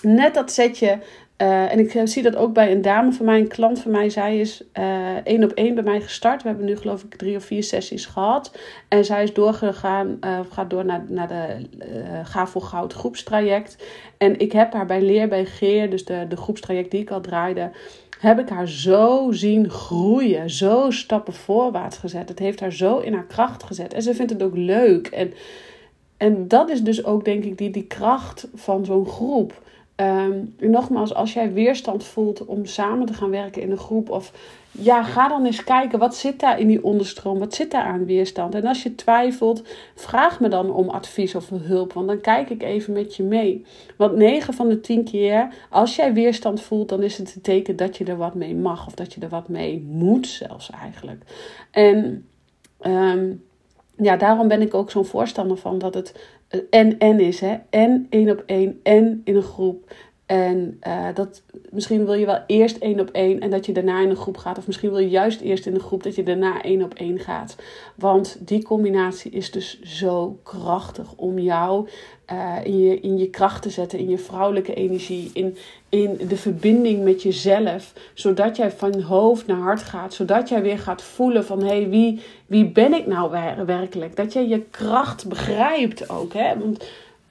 net 0.04 0.34
dat 0.34 0.52
setje 0.52 1.00
Uh, 1.38 1.72
en 1.72 1.80
ik 1.80 2.02
zie 2.04 2.24
dat 2.24 2.36
ook 2.36 2.54
bij 2.54 2.72
een 2.72 2.82
dame 2.82 3.12
van 3.12 3.26
mij, 3.26 3.40
een 3.40 3.48
klant 3.48 3.80
van 3.80 3.92
mij. 3.92 4.10
Zij 4.10 4.40
is 4.40 4.64
één 5.24 5.44
op 5.44 5.52
één 5.52 5.76
bij 5.76 5.84
mij 5.84 6.02
gestart. 6.02 6.42
We 6.42 6.48
hebben 6.48 6.66
nu 6.66 6.78
geloof 6.78 7.04
ik 7.04 7.16
drie 7.16 7.36
of 7.36 7.44
vier 7.44 7.64
sessies 7.64 8.06
gehad. 8.06 8.58
En 8.88 9.06
zij 9.06 9.24
is 9.24 9.34
doorgegaan, 9.34 10.20
gaat 10.50 10.70
door 10.70 10.86
naar, 10.86 11.04
naar 11.08 11.28
de 11.28 11.68
Ga 12.24 12.48
voor 12.48 12.62
Goud 12.62 12.94
groepstraject. 12.94 13.84
En 14.18 14.40
ik 14.40 14.52
heb 14.52 14.74
haar 14.74 14.86
bij 14.86 15.02
Leer 15.02 15.28
bij 15.28 15.46
Geer, 15.46 15.90
dus 15.90 16.06
de, 16.06 16.26
de 16.30 16.38
groepstraject 16.38 16.92
die 16.92 17.02
ik 17.02 17.12
al 17.12 17.22
draaide 17.22 17.72
heb 18.24 18.40
ik 18.40 18.50
haar 18.50 18.68
zo 18.68 19.32
zien 19.32 19.70
groeien, 19.70 20.50
zo 20.50 20.92
stappen 20.92 21.34
voorwaarts 21.34 21.98
gezet. 21.98 22.30
Het 22.30 22.40
heeft 22.40 22.60
haar 22.60 22.72
zo 22.72 22.98
in 23.00 23.14
haar 23.14 23.26
kracht 23.26 23.64
gezet. 23.64 23.94
En 23.94 24.02
ze 24.02 24.14
vindt 24.14 24.32
het 24.32 24.44
ook 24.44 24.56
leuk. 24.56 25.08
En, 25.08 25.34
en 26.18 26.48
dat 26.48 26.70
is 26.70 26.82
dus 26.82 27.06
ook, 27.06 27.26
denk 27.26 27.44
ik, 27.44 27.58
die, 27.58 27.70
die 27.70 27.88
kracht 27.88 28.48
van 28.54 28.86
zo'n 28.86 29.06
groep. 29.06 29.62
Um, 29.96 30.56
nogmaals, 30.60 31.14
als 31.14 31.34
jij 31.34 31.54
weerstand 31.54 32.04
voelt 32.04 32.46
om 32.46 32.66
samen 32.66 33.06
te 33.06 33.14
gaan 33.14 33.30
werken 33.30 33.62
in 33.62 33.72
een 33.72 33.78
groep, 33.78 34.10
of 34.10 34.32
ja, 34.72 35.04
ga 35.04 35.28
dan 35.28 35.46
eens 35.46 35.64
kijken 35.64 36.00
wat 36.00 36.16
zit 36.16 36.40
daar 36.40 36.60
in 36.60 36.68
die 36.68 36.84
onderstroom, 36.84 37.40
wat 37.40 37.54
zit 37.54 37.72
daar 37.72 37.84
aan 37.84 38.06
weerstand. 38.06 38.56
En 38.56 38.66
als 38.66 38.84
je 38.84 38.96
twijfelt, 38.96 39.64
vraag 39.96 40.40
me 40.40 40.48
dan 40.48 40.72
om 40.72 40.90
advies 40.90 41.36
of 41.36 41.50
hulp, 41.50 41.94
want 41.94 42.08
dan 42.08 42.22
kijk 42.22 42.50
ik 42.50 42.64
even 42.64 42.94
met 42.94 43.16
je 43.16 43.24
mee. 43.24 43.66
Want 43.98 44.16
9 44.16 44.54
van 44.54 44.70
de 44.70 44.80
10 44.80 45.04
keer, 45.04 45.48
als 45.70 45.96
jij 45.96 46.14
weerstand 46.14 46.62
voelt, 46.62 46.90
dan 46.90 47.04
is 47.04 47.18
het 47.18 47.36
een 47.36 47.42
teken 47.42 47.76
dat 47.76 47.98
je 47.98 48.06
er 48.06 48.18
wat 48.18 48.36
mee 48.36 48.56
mag, 48.56 48.88
of 48.88 48.94
dat 48.94 49.14
je 49.14 49.22
er 49.22 49.30
wat 49.30 49.50
mee 49.50 49.86
moet, 49.90 50.28
zelfs 50.28 50.70
eigenlijk. 50.70 51.24
En 51.72 52.26
um, 52.82 53.44
ja, 53.98 54.18
daarom 54.18 54.48
ben 54.48 54.62
ik 54.62 54.74
ook 54.74 54.92
zo'n 54.92 55.06
voorstander 55.06 55.58
van 55.58 55.80
dat 55.80 55.94
het 55.94 56.14
en 56.70 56.98
en 56.98 57.20
is. 57.20 57.40
Hè? 57.40 57.56
En 57.70 58.08
één 58.10 58.30
op 58.30 58.44
één 58.46 58.80
en 58.84 59.22
in 59.24 59.36
een 59.36 59.42
groep. 59.42 59.94
En 60.26 60.80
uh, 60.88 61.08
dat, 61.14 61.42
misschien 61.70 62.06
wil 62.06 62.14
je 62.14 62.26
wel 62.26 62.40
eerst 62.48 62.78
één 62.78 63.00
op 63.00 63.10
één 63.10 63.40
en 63.40 63.50
dat 63.50 63.66
je 63.66 63.72
daarna 63.72 64.02
in 64.02 64.10
een 64.10 64.16
groep 64.16 64.38
gaat. 64.38 64.58
Of 64.58 64.68
misschien 64.68 64.90
wil 64.90 65.00
je 65.00 65.10
juist 65.10 65.42
eerst 65.42 65.66
in 65.66 65.74
een 65.74 65.80
groep 65.80 66.04
dat 66.04 66.16
je 66.16 66.24
daarna 66.24 66.62
één 66.62 66.84
op 66.84 66.94
één 66.94 67.20
gaat. 67.20 67.56
Want 67.96 68.38
die 68.40 68.64
combinatie 68.64 69.32
is 69.32 69.52
dus 69.52 69.82
zo 69.82 70.40
krachtig 70.44 71.14
om 71.16 71.40
jou 71.40 71.88
uh, 72.32 72.56
in, 72.64 72.80
je, 72.80 73.00
in 73.00 73.18
je 73.18 73.30
kracht 73.30 73.62
te 73.62 73.70
zetten, 73.70 74.00
in 74.00 74.10
je 74.10 74.18
vrouwelijke 74.18 74.74
energie, 74.74 75.30
in, 75.34 75.58
in 75.90 76.20
de 76.28 76.38
verbinding 76.38 77.04
met 77.04 77.22
jezelf. 77.22 77.94
Zodat 78.14 78.56
jij 78.56 78.72
van 78.72 79.02
hoofd 79.02 79.48
naar 79.48 79.62
hart 79.62 79.82
gaat. 79.82 80.14
Zodat 80.14 80.50
jij 80.50 80.62
weer 80.62 80.80
gaat 80.80 81.02
voelen 81.02 81.46
van 81.46 81.60
hé, 81.60 81.68
hey, 81.68 81.90
wie, 81.90 82.22
wie 82.46 82.72
ben 82.72 82.94
ik 82.94 83.08
nou 83.08 83.32
werkelijk? 83.66 84.16
Dat 84.16 84.34
jij 84.34 84.48
je 84.48 84.62
kracht 84.62 85.28
begrijpt 85.28 86.10
ook. 86.10 86.34
Hè? 86.34 86.60
Want 86.60 86.84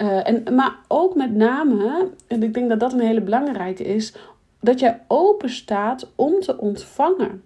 uh, 0.02 0.28
en, 0.28 0.54
maar 0.54 0.76
ook 0.88 1.14
met 1.14 1.34
name, 1.34 2.08
en 2.26 2.42
ik 2.42 2.54
denk 2.54 2.68
dat 2.68 2.80
dat 2.80 2.92
een 2.92 3.00
hele 3.00 3.20
belangrijke 3.20 3.84
is, 3.84 4.14
dat 4.60 4.80
jij 4.80 5.00
open 5.08 5.50
staat 5.50 6.10
om 6.14 6.40
te 6.40 6.58
ontvangen. 6.58 7.42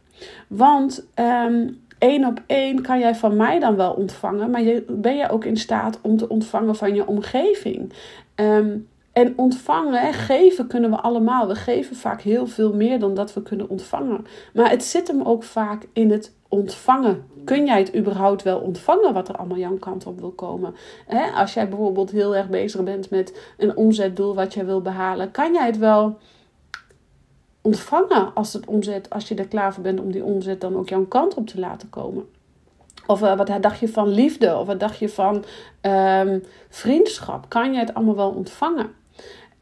Want 0.48 1.06
um, 1.14 1.80
één 1.98 2.24
op 2.24 2.42
één 2.46 2.82
kan 2.82 2.98
jij 2.98 3.14
van 3.14 3.36
mij 3.36 3.58
dan 3.58 3.76
wel 3.76 3.92
ontvangen, 3.92 4.50
maar 4.50 4.62
ben 4.88 5.16
je 5.16 5.30
ook 5.30 5.44
in 5.44 5.56
staat 5.56 5.98
om 6.02 6.16
te 6.16 6.28
ontvangen 6.28 6.76
van 6.76 6.94
je 6.94 7.06
omgeving. 7.06 7.92
Um, 8.34 8.88
en 9.16 9.32
ontvangen 9.36 10.00
en 10.00 10.12
geven 10.12 10.66
kunnen 10.66 10.90
we 10.90 10.96
allemaal. 10.96 11.48
We 11.48 11.54
geven 11.54 11.96
vaak 11.96 12.20
heel 12.20 12.46
veel 12.46 12.74
meer 12.74 12.98
dan 12.98 13.14
dat 13.14 13.34
we 13.34 13.42
kunnen 13.42 13.68
ontvangen. 13.68 14.26
Maar 14.54 14.70
het 14.70 14.84
zit 14.84 15.08
hem 15.08 15.22
ook 15.22 15.42
vaak 15.42 15.86
in 15.92 16.10
het 16.10 16.34
ontvangen. 16.48 17.24
Kun 17.44 17.66
jij 17.66 17.78
het 17.78 17.96
überhaupt 17.96 18.42
wel 18.42 18.58
ontvangen 18.58 19.12
wat 19.12 19.28
er 19.28 19.36
allemaal 19.36 19.58
jouw 19.58 19.76
kant 19.76 20.06
op 20.06 20.20
wil 20.20 20.30
komen? 20.30 20.74
als 21.34 21.54
jij 21.54 21.68
bijvoorbeeld 21.68 22.10
heel 22.10 22.36
erg 22.36 22.48
bezig 22.48 22.82
bent 22.82 23.10
met 23.10 23.52
een 23.56 23.76
omzetdoel 23.76 24.34
wat 24.34 24.54
jij 24.54 24.64
wil 24.64 24.82
behalen, 24.82 25.30
kan 25.30 25.52
jij 25.52 25.66
het 25.66 25.78
wel 25.78 26.18
ontvangen 27.60 28.34
als 28.34 28.52
het 28.52 28.66
omzet, 28.66 29.10
als 29.10 29.28
je 29.28 29.34
er 29.34 29.48
klaar 29.48 29.74
voor 29.74 29.82
bent 29.82 30.00
om 30.00 30.12
die 30.12 30.24
omzet 30.24 30.60
dan 30.60 30.76
ook 30.76 30.88
jouw 30.88 31.06
kant 31.06 31.34
op 31.34 31.46
te 31.46 31.58
laten 31.58 31.90
komen? 31.90 32.28
Of 33.06 33.22
uh, 33.22 33.36
wat 33.36 33.62
dacht 33.62 33.78
je 33.78 33.88
van 33.88 34.08
liefde? 34.08 34.56
Of 34.56 34.66
wat 34.66 34.80
dacht 34.80 34.98
je 34.98 35.08
van 35.08 35.44
um, 35.82 36.44
vriendschap? 36.68 37.48
Kan 37.48 37.72
je 37.72 37.78
het 37.78 37.94
allemaal 37.94 38.16
wel 38.16 38.30
ontvangen? 38.30 39.04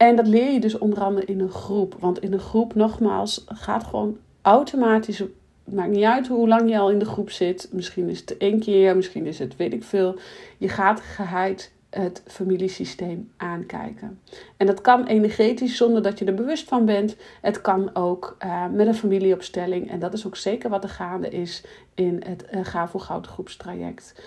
En 0.08 0.16
dat 0.16 0.26
leer 0.26 0.52
je 0.52 0.60
dus 0.60 0.78
onder 0.78 1.00
andere 1.02 1.26
in 1.26 1.40
een 1.40 1.50
groep. 1.50 1.96
Want 1.98 2.18
in 2.18 2.32
een 2.32 2.38
groep, 2.38 2.74
nogmaals, 2.74 3.44
gaat 3.48 3.84
gewoon 3.84 4.16
automatisch. 4.42 5.18
Het 5.18 5.74
maakt 5.74 5.90
niet 5.90 6.04
uit 6.04 6.28
hoe 6.28 6.48
lang 6.48 6.70
je 6.70 6.78
al 6.78 6.90
in 6.90 6.98
de 6.98 7.04
groep 7.04 7.30
zit. 7.30 7.68
Misschien 7.72 8.08
is 8.08 8.20
het 8.20 8.36
één 8.36 8.60
keer, 8.60 8.96
misschien 8.96 9.26
is 9.26 9.38
het 9.38 9.56
weet 9.56 9.72
ik 9.72 9.84
veel. 9.84 10.18
Je 10.58 10.68
gaat 10.68 11.00
geheid 11.00 11.72
het 11.90 12.22
familiesysteem 12.26 13.30
aankijken. 13.36 14.20
En 14.56 14.66
dat 14.66 14.80
kan 14.80 15.06
energetisch 15.06 15.76
zonder 15.76 16.02
dat 16.02 16.18
je 16.18 16.24
er 16.24 16.34
bewust 16.34 16.68
van 16.68 16.84
bent. 16.84 17.16
Het 17.40 17.60
kan 17.60 17.90
ook 17.92 18.36
uh, 18.44 18.66
met 18.72 18.86
een 18.86 18.94
familieopstelling. 18.94 19.90
En 19.90 19.98
dat 19.98 20.12
is 20.12 20.26
ook 20.26 20.36
zeker 20.36 20.70
wat 20.70 20.84
er 20.84 20.90
gaande 20.90 21.28
is 21.28 21.64
in 21.94 22.22
het 22.26 22.44
uh, 22.74 22.86
voor 22.86 23.00
Goud 23.00 23.26
groepstraject. 23.26 24.22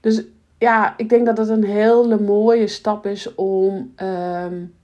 Dus 0.00 0.22
ja, 0.58 0.94
ik 0.96 1.08
denk 1.08 1.26
dat 1.26 1.38
het 1.38 1.48
een 1.48 1.64
hele 1.64 2.20
mooie 2.20 2.66
stap 2.66 3.06
is 3.06 3.34
om 3.34 3.94
um, 4.02 4.74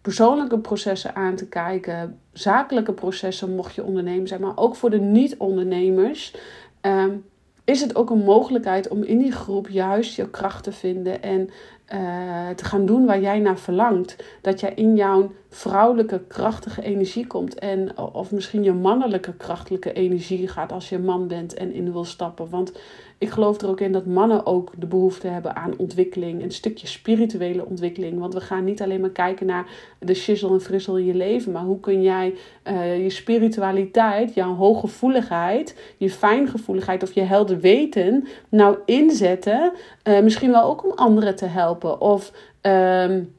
persoonlijke 0.00 0.58
processen 0.58 1.14
aan 1.14 1.34
te 1.36 1.46
kijken. 1.48 2.20
Zakelijke 2.32 2.92
processen, 2.92 3.54
mocht 3.54 3.74
je 3.74 3.84
ondernemer 3.84 4.28
zijn, 4.28 4.40
maar 4.40 4.56
ook 4.56 4.76
voor 4.76 4.90
de 4.90 5.00
niet-ondernemers. 5.00 6.34
Um, 6.82 7.24
is 7.64 7.80
het 7.80 7.96
ook 7.96 8.10
een 8.10 8.24
mogelijkheid 8.24 8.88
om 8.88 9.02
in 9.02 9.18
die 9.18 9.32
groep 9.32 9.68
juist 9.68 10.16
je 10.16 10.30
kracht 10.30 10.62
te 10.62 10.72
vinden 10.72 11.22
en 11.22 11.50
uh, 11.94 12.48
te 12.48 12.64
gaan 12.64 12.86
doen 12.86 13.06
waar 13.06 13.20
jij 13.20 13.38
naar 13.38 13.58
verlangt. 13.58 14.16
Dat 14.40 14.60
jij 14.60 14.72
in 14.74 14.96
jouw 14.96 15.30
vrouwelijke 15.48 16.20
krachtige 16.28 16.82
energie 16.82 17.26
komt. 17.26 17.58
En, 17.58 17.98
of 18.12 18.30
misschien 18.30 18.62
je 18.62 18.72
mannelijke 18.72 19.32
krachtelijke 19.32 19.92
energie 19.92 20.48
gaat 20.48 20.72
als 20.72 20.88
je 20.88 20.98
man 20.98 21.28
bent 21.28 21.54
en 21.54 21.72
in 21.72 21.92
wil 21.92 22.04
stappen. 22.04 22.50
Want 22.50 22.72
ik 23.18 23.30
geloof 23.30 23.60
er 23.60 23.68
ook 23.68 23.80
in 23.80 23.92
dat 23.92 24.06
mannen 24.06 24.46
ook 24.46 24.72
de 24.76 24.86
behoefte 24.86 25.26
hebben 25.26 25.56
aan 25.56 25.74
ontwikkeling. 25.76 26.42
Een 26.42 26.50
stukje 26.50 26.86
spirituele 26.86 27.64
ontwikkeling. 27.64 28.18
Want 28.18 28.34
we 28.34 28.40
gaan 28.40 28.64
niet 28.64 28.82
alleen 28.82 29.00
maar 29.00 29.10
kijken 29.10 29.46
naar 29.46 29.66
de 29.98 30.14
shizzle 30.14 30.52
en 30.52 30.60
frissel 30.60 30.98
in 30.98 31.04
je 31.04 31.14
leven. 31.14 31.52
Maar 31.52 31.62
hoe 31.62 31.80
kun 31.80 32.02
jij 32.02 32.34
uh, 32.64 33.02
je 33.02 33.10
spiritualiteit, 33.10 34.34
jouw 34.34 34.54
hooggevoeligheid, 34.54 35.94
je 35.96 36.10
fijngevoeligheid 36.10 37.02
of 37.02 37.12
je 37.12 37.20
helder 37.20 37.60
weten 37.60 38.26
nou 38.48 38.78
inzetten. 38.84 39.72
Uh, 40.08 40.20
misschien 40.20 40.50
wel 40.50 40.62
ook 40.62 40.84
om 40.84 40.92
anderen 40.92 41.36
te 41.36 41.46
helpen. 41.46 41.77
Of... 41.84 42.32
Um, 42.62 43.36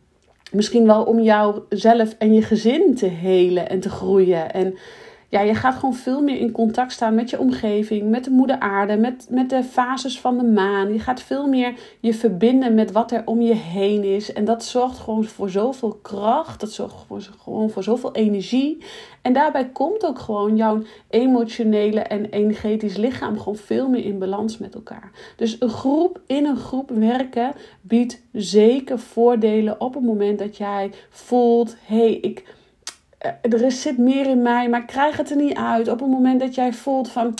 misschien 0.51 0.85
wel 0.85 1.03
om 1.03 1.19
jouzelf 1.19 2.15
en 2.17 2.33
je 2.33 2.41
gezin 2.41 2.95
te 2.95 3.05
helen 3.05 3.69
en 3.69 3.79
te 3.79 3.89
groeien. 3.89 4.53
En 4.53 4.77
ja, 5.29 5.41
je 5.41 5.55
gaat 5.55 5.75
gewoon 5.75 5.95
veel 5.95 6.21
meer 6.21 6.39
in 6.39 6.51
contact 6.51 6.91
staan 6.91 7.15
met 7.15 7.29
je 7.29 7.39
omgeving, 7.39 8.09
met 8.09 8.23
de 8.23 8.29
moeder 8.29 8.59
aarde, 8.59 8.97
met, 8.97 9.27
met 9.29 9.49
de 9.49 9.63
fases 9.63 10.19
van 10.19 10.37
de 10.37 10.43
maan. 10.43 10.93
Je 10.93 10.99
gaat 10.99 11.21
veel 11.21 11.47
meer 11.47 11.73
je 11.99 12.13
verbinden 12.13 12.73
met 12.73 12.91
wat 12.91 13.11
er 13.11 13.21
om 13.25 13.41
je 13.41 13.53
heen 13.53 14.03
is. 14.03 14.33
En 14.33 14.45
dat 14.45 14.63
zorgt 14.63 14.97
gewoon 14.97 15.23
voor 15.23 15.49
zoveel 15.49 15.99
kracht, 16.01 16.59
dat 16.59 16.71
zorgt 16.71 16.95
gewoon 17.43 17.69
voor 17.69 17.83
zoveel 17.83 18.13
energie. 18.13 18.77
En 19.21 19.33
daarbij 19.33 19.69
komt 19.69 20.05
ook 20.05 20.19
gewoon 20.19 20.55
jouw 20.55 20.81
emotionele 21.09 21.99
en 21.99 22.25
energetisch 22.25 22.97
lichaam 22.97 23.37
gewoon 23.37 23.55
veel 23.55 23.89
meer 23.89 24.05
in 24.05 24.19
balans 24.19 24.57
met 24.57 24.75
elkaar. 24.75 25.11
Dus 25.35 25.55
een 25.59 25.69
groep 25.69 26.21
in 26.27 26.45
een 26.45 26.57
groep 26.57 26.89
werken 26.89 27.53
biedt 27.81 28.21
zeker 28.31 28.99
voordelen 28.99 29.81
op 29.81 29.93
het 29.93 30.03
moment 30.03 30.39
dat 30.39 30.57
jij 30.57 30.91
voelt: 31.09 31.75
hé, 31.85 31.97
hey, 31.97 32.13
ik 32.13 32.57
er 33.41 33.71
zit 33.71 33.97
meer 33.97 34.27
in 34.27 34.41
mij, 34.41 34.69
maar 34.69 34.85
krijg 34.85 35.17
het 35.17 35.29
er 35.29 35.35
niet 35.35 35.57
uit. 35.57 35.87
Op 35.87 35.99
het 35.99 36.09
moment 36.09 36.39
dat 36.39 36.55
jij 36.55 36.73
voelt 36.73 37.09
van 37.09 37.33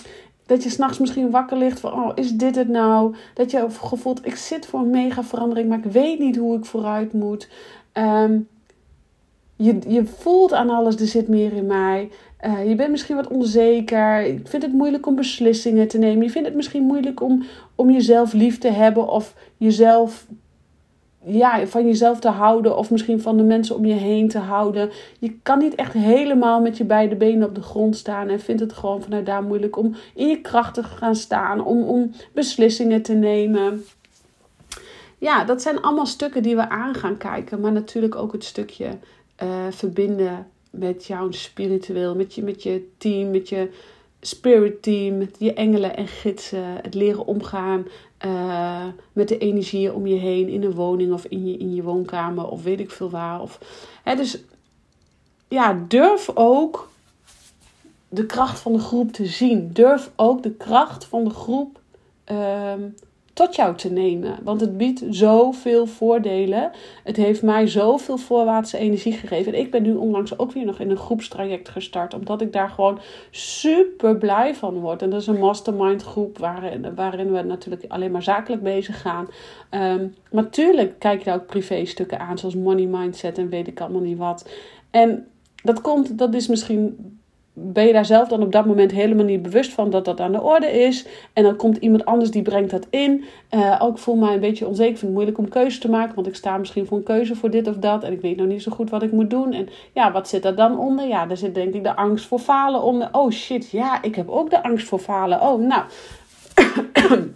dat 0.45 0.63
je 0.63 0.69
s'nachts 0.69 1.00
misschien 1.00 1.29
wakker 1.29 1.57
ligt 1.57 1.79
van, 1.79 1.93
oh, 1.93 2.12
is 2.15 2.31
dit 2.31 2.55
het 2.55 2.67
nou? 2.67 3.15
Dat 3.33 3.51
je 3.51 3.65
gevoeld, 3.69 4.25
ik 4.25 4.36
zit 4.36 4.65
voor 4.65 4.79
een 4.79 4.89
mega 4.89 5.24
verandering, 5.24 5.69
maar 5.69 5.77
ik 5.77 5.91
weet 5.91 6.19
niet 6.19 6.38
hoe 6.38 6.57
ik 6.57 6.65
vooruit 6.65 7.13
moet. 7.13 7.50
Um, 7.93 8.48
je, 9.55 9.77
je 9.88 10.05
voelt 10.05 10.53
aan 10.53 10.69
alles, 10.69 10.95
er 10.95 11.07
zit 11.07 11.27
meer 11.27 11.53
in 11.53 11.65
mij. 11.65 12.09
Uh, 12.45 12.69
je 12.69 12.75
bent 12.75 12.91
misschien 12.91 13.15
wat 13.15 13.27
onzeker. 13.27 14.21
Ik 14.21 14.48
vind 14.48 14.63
het 14.63 14.74
moeilijk 14.74 15.07
om 15.07 15.15
beslissingen 15.15 15.88
te 15.88 15.98
nemen. 15.98 16.24
Je 16.24 16.29
vindt 16.29 16.48
het 16.48 16.57
misschien 16.57 16.83
moeilijk 16.83 17.21
om, 17.21 17.43
om 17.75 17.91
jezelf 17.91 18.33
lief 18.33 18.57
te 18.57 18.71
hebben 18.71 19.07
of 19.07 19.36
jezelf 19.57 20.27
ja, 21.25 21.67
van 21.67 21.85
jezelf 21.85 22.19
te 22.19 22.29
houden 22.29 22.77
of 22.77 22.91
misschien 22.91 23.21
van 23.21 23.38
de 23.38 23.43
mensen 23.43 23.75
om 23.75 23.85
je 23.85 23.93
heen 23.93 24.27
te 24.27 24.38
houden. 24.38 24.89
Je 25.19 25.39
kan 25.43 25.59
niet 25.59 25.75
echt 25.75 25.93
helemaal 25.93 26.61
met 26.61 26.77
je 26.77 26.83
beide 26.83 27.15
benen 27.15 27.47
op 27.47 27.55
de 27.55 27.61
grond 27.61 27.97
staan 27.97 28.27
en 28.27 28.39
vindt 28.39 28.61
het 28.61 28.73
gewoon 28.73 29.01
vanuit 29.01 29.25
daar 29.25 29.43
moeilijk 29.43 29.77
om 29.77 29.95
in 30.15 30.27
je 30.27 30.41
kracht 30.41 30.73
te 30.73 30.83
gaan 30.83 31.15
staan, 31.15 31.65
om, 31.65 31.83
om 31.83 32.11
beslissingen 32.33 33.01
te 33.01 33.13
nemen. 33.13 33.83
Ja, 35.17 35.43
dat 35.43 35.61
zijn 35.61 35.81
allemaal 35.81 36.05
stukken 36.05 36.43
die 36.43 36.55
we 36.55 36.69
aan 36.69 36.93
gaan 36.93 37.17
kijken, 37.17 37.59
maar 37.59 37.71
natuurlijk 37.71 38.15
ook 38.15 38.31
het 38.31 38.43
stukje 38.43 38.85
uh, 39.43 39.49
verbinden 39.69 40.47
met 40.69 41.05
jouw 41.05 41.31
spiritueel, 41.31 42.15
met 42.15 42.35
je, 42.35 42.43
met 42.43 42.63
je 42.63 42.88
team, 42.97 43.31
met 43.31 43.49
je 43.49 43.69
spirit 44.21 44.81
team, 44.81 45.29
je 45.38 45.53
engelen 45.53 45.95
en 45.95 46.07
gidsen, 46.07 46.75
het 46.81 46.93
leren 46.93 47.25
omgaan 47.25 47.85
uh, 48.25 48.85
met 49.13 49.27
de 49.27 49.38
energieën 49.38 49.93
om 49.93 50.07
je 50.07 50.15
heen 50.15 50.47
in 50.47 50.63
een 50.63 50.73
woning 50.73 51.13
of 51.13 51.25
in 51.25 51.47
je, 51.47 51.57
in 51.57 51.75
je 51.75 51.83
woonkamer 51.83 52.47
of 52.47 52.63
weet 52.63 52.79
ik 52.79 52.91
veel 52.91 53.09
waar. 53.09 53.41
Of, 53.41 53.59
hè, 54.03 54.15
dus 54.15 54.38
ja, 55.47 55.85
durf 55.88 56.29
ook 56.33 56.89
de 58.09 58.25
kracht 58.25 58.59
van 58.59 58.73
de 58.73 58.79
groep 58.79 59.11
te 59.11 59.25
zien. 59.25 59.69
Durf 59.73 60.11
ook 60.15 60.43
de 60.43 60.51
kracht 60.51 61.05
van 61.05 61.23
de 61.23 61.29
groep 61.29 61.79
ehm, 62.23 62.81
tot 63.39 63.55
jou 63.55 63.75
te 63.75 63.91
nemen. 63.91 64.36
Want 64.43 64.62
het 64.62 64.77
biedt 64.77 65.03
zoveel 65.10 65.86
voordelen. 65.86 66.72
Het 67.03 67.15
heeft 67.15 67.41
mij 67.41 67.67
zoveel 67.67 68.17
voorwaartse 68.17 68.77
energie 68.77 69.13
gegeven. 69.13 69.53
En 69.53 69.60
ik 69.60 69.72
ben 69.72 69.84
nu 69.84 69.93
onlangs 69.93 70.38
ook 70.38 70.51
weer 70.51 70.65
nog 70.65 70.79
in 70.79 70.89
een 70.89 70.98
groepstraject 70.98 71.69
gestart. 71.69 72.13
Omdat 72.13 72.41
ik 72.41 72.53
daar 72.53 72.69
gewoon 72.69 73.00
super 73.31 74.17
blij 74.17 74.55
van 74.55 74.79
word. 74.79 75.01
En 75.01 75.10
dat 75.10 75.22
is 75.22 75.27
een 75.27 75.39
mastermind 75.39 76.03
groep 76.03 76.38
waarin, 76.38 76.96
waarin 76.96 77.31
we 77.31 77.41
natuurlijk 77.41 77.86
alleen 77.88 78.12
maar 78.12 78.24
zakelijk 78.24 78.63
bezig 78.63 79.01
gaan. 79.01 79.27
Um, 79.72 80.13
natuurlijk 80.31 81.00
kijk 81.00 81.24
je 81.24 81.31
ook 81.31 81.46
privé 81.46 81.86
stukken 81.86 82.19
aan. 82.19 82.38
Zoals 82.38 82.55
money 82.55 82.86
mindset 82.86 83.38
en 83.38 83.50
weet 83.50 83.67
ik 83.67 83.81
allemaal 83.81 84.01
niet 84.01 84.17
wat. 84.17 84.50
En 84.91 85.27
dat 85.63 85.81
komt, 85.81 86.17
dat 86.17 86.34
is 86.34 86.48
misschien 86.48 87.18
ben 87.61 87.85
je 87.85 87.93
daar 87.93 88.05
zelf 88.05 88.27
dan 88.27 88.41
op 88.41 88.51
dat 88.51 88.65
moment 88.65 88.91
helemaal 88.91 89.25
niet 89.25 89.41
bewust 89.41 89.73
van 89.73 89.89
dat 89.89 90.05
dat 90.05 90.19
aan 90.19 90.31
de 90.31 90.41
orde 90.41 90.71
is. 90.71 91.05
En 91.33 91.43
dan 91.43 91.55
komt 91.55 91.77
iemand 91.77 92.05
anders 92.05 92.31
die 92.31 92.41
brengt 92.41 92.71
dat 92.71 92.87
in. 92.89 93.23
Uh, 93.51 93.75
ook 93.79 93.97
voel 93.97 94.15
mij 94.15 94.33
een 94.33 94.39
beetje 94.39 94.67
onzeker, 94.67 94.91
vind 94.91 95.01
het 95.01 95.11
moeilijk 95.11 95.37
om 95.37 95.49
keuze 95.49 95.79
te 95.79 95.89
maken. 95.89 96.15
Want 96.15 96.27
ik 96.27 96.35
sta 96.35 96.57
misschien 96.57 96.85
voor 96.85 96.97
een 96.97 97.03
keuze 97.03 97.35
voor 97.35 97.49
dit 97.49 97.67
of 97.67 97.75
dat. 97.75 98.03
En 98.03 98.11
ik 98.11 98.21
weet 98.21 98.37
nog 98.37 98.47
niet 98.47 98.63
zo 98.63 98.71
goed 98.71 98.89
wat 98.89 99.03
ik 99.03 99.11
moet 99.11 99.29
doen. 99.29 99.53
En 99.53 99.69
ja, 99.93 100.11
wat 100.11 100.27
zit 100.27 100.43
daar 100.43 100.55
dan 100.55 100.79
onder? 100.79 101.07
Ja, 101.07 101.25
daar 101.25 101.37
zit 101.37 101.55
denk 101.55 101.73
ik 101.73 101.83
de 101.83 101.95
angst 101.95 102.25
voor 102.25 102.39
falen 102.39 102.83
onder. 102.83 103.09
Oh 103.11 103.31
shit, 103.31 103.69
ja, 103.69 104.01
ik 104.01 104.15
heb 104.15 104.29
ook 104.29 104.49
de 104.49 104.63
angst 104.63 104.87
voor 104.87 104.99
falen. 104.99 105.41
Oh, 105.41 105.61
nou. 105.61 105.83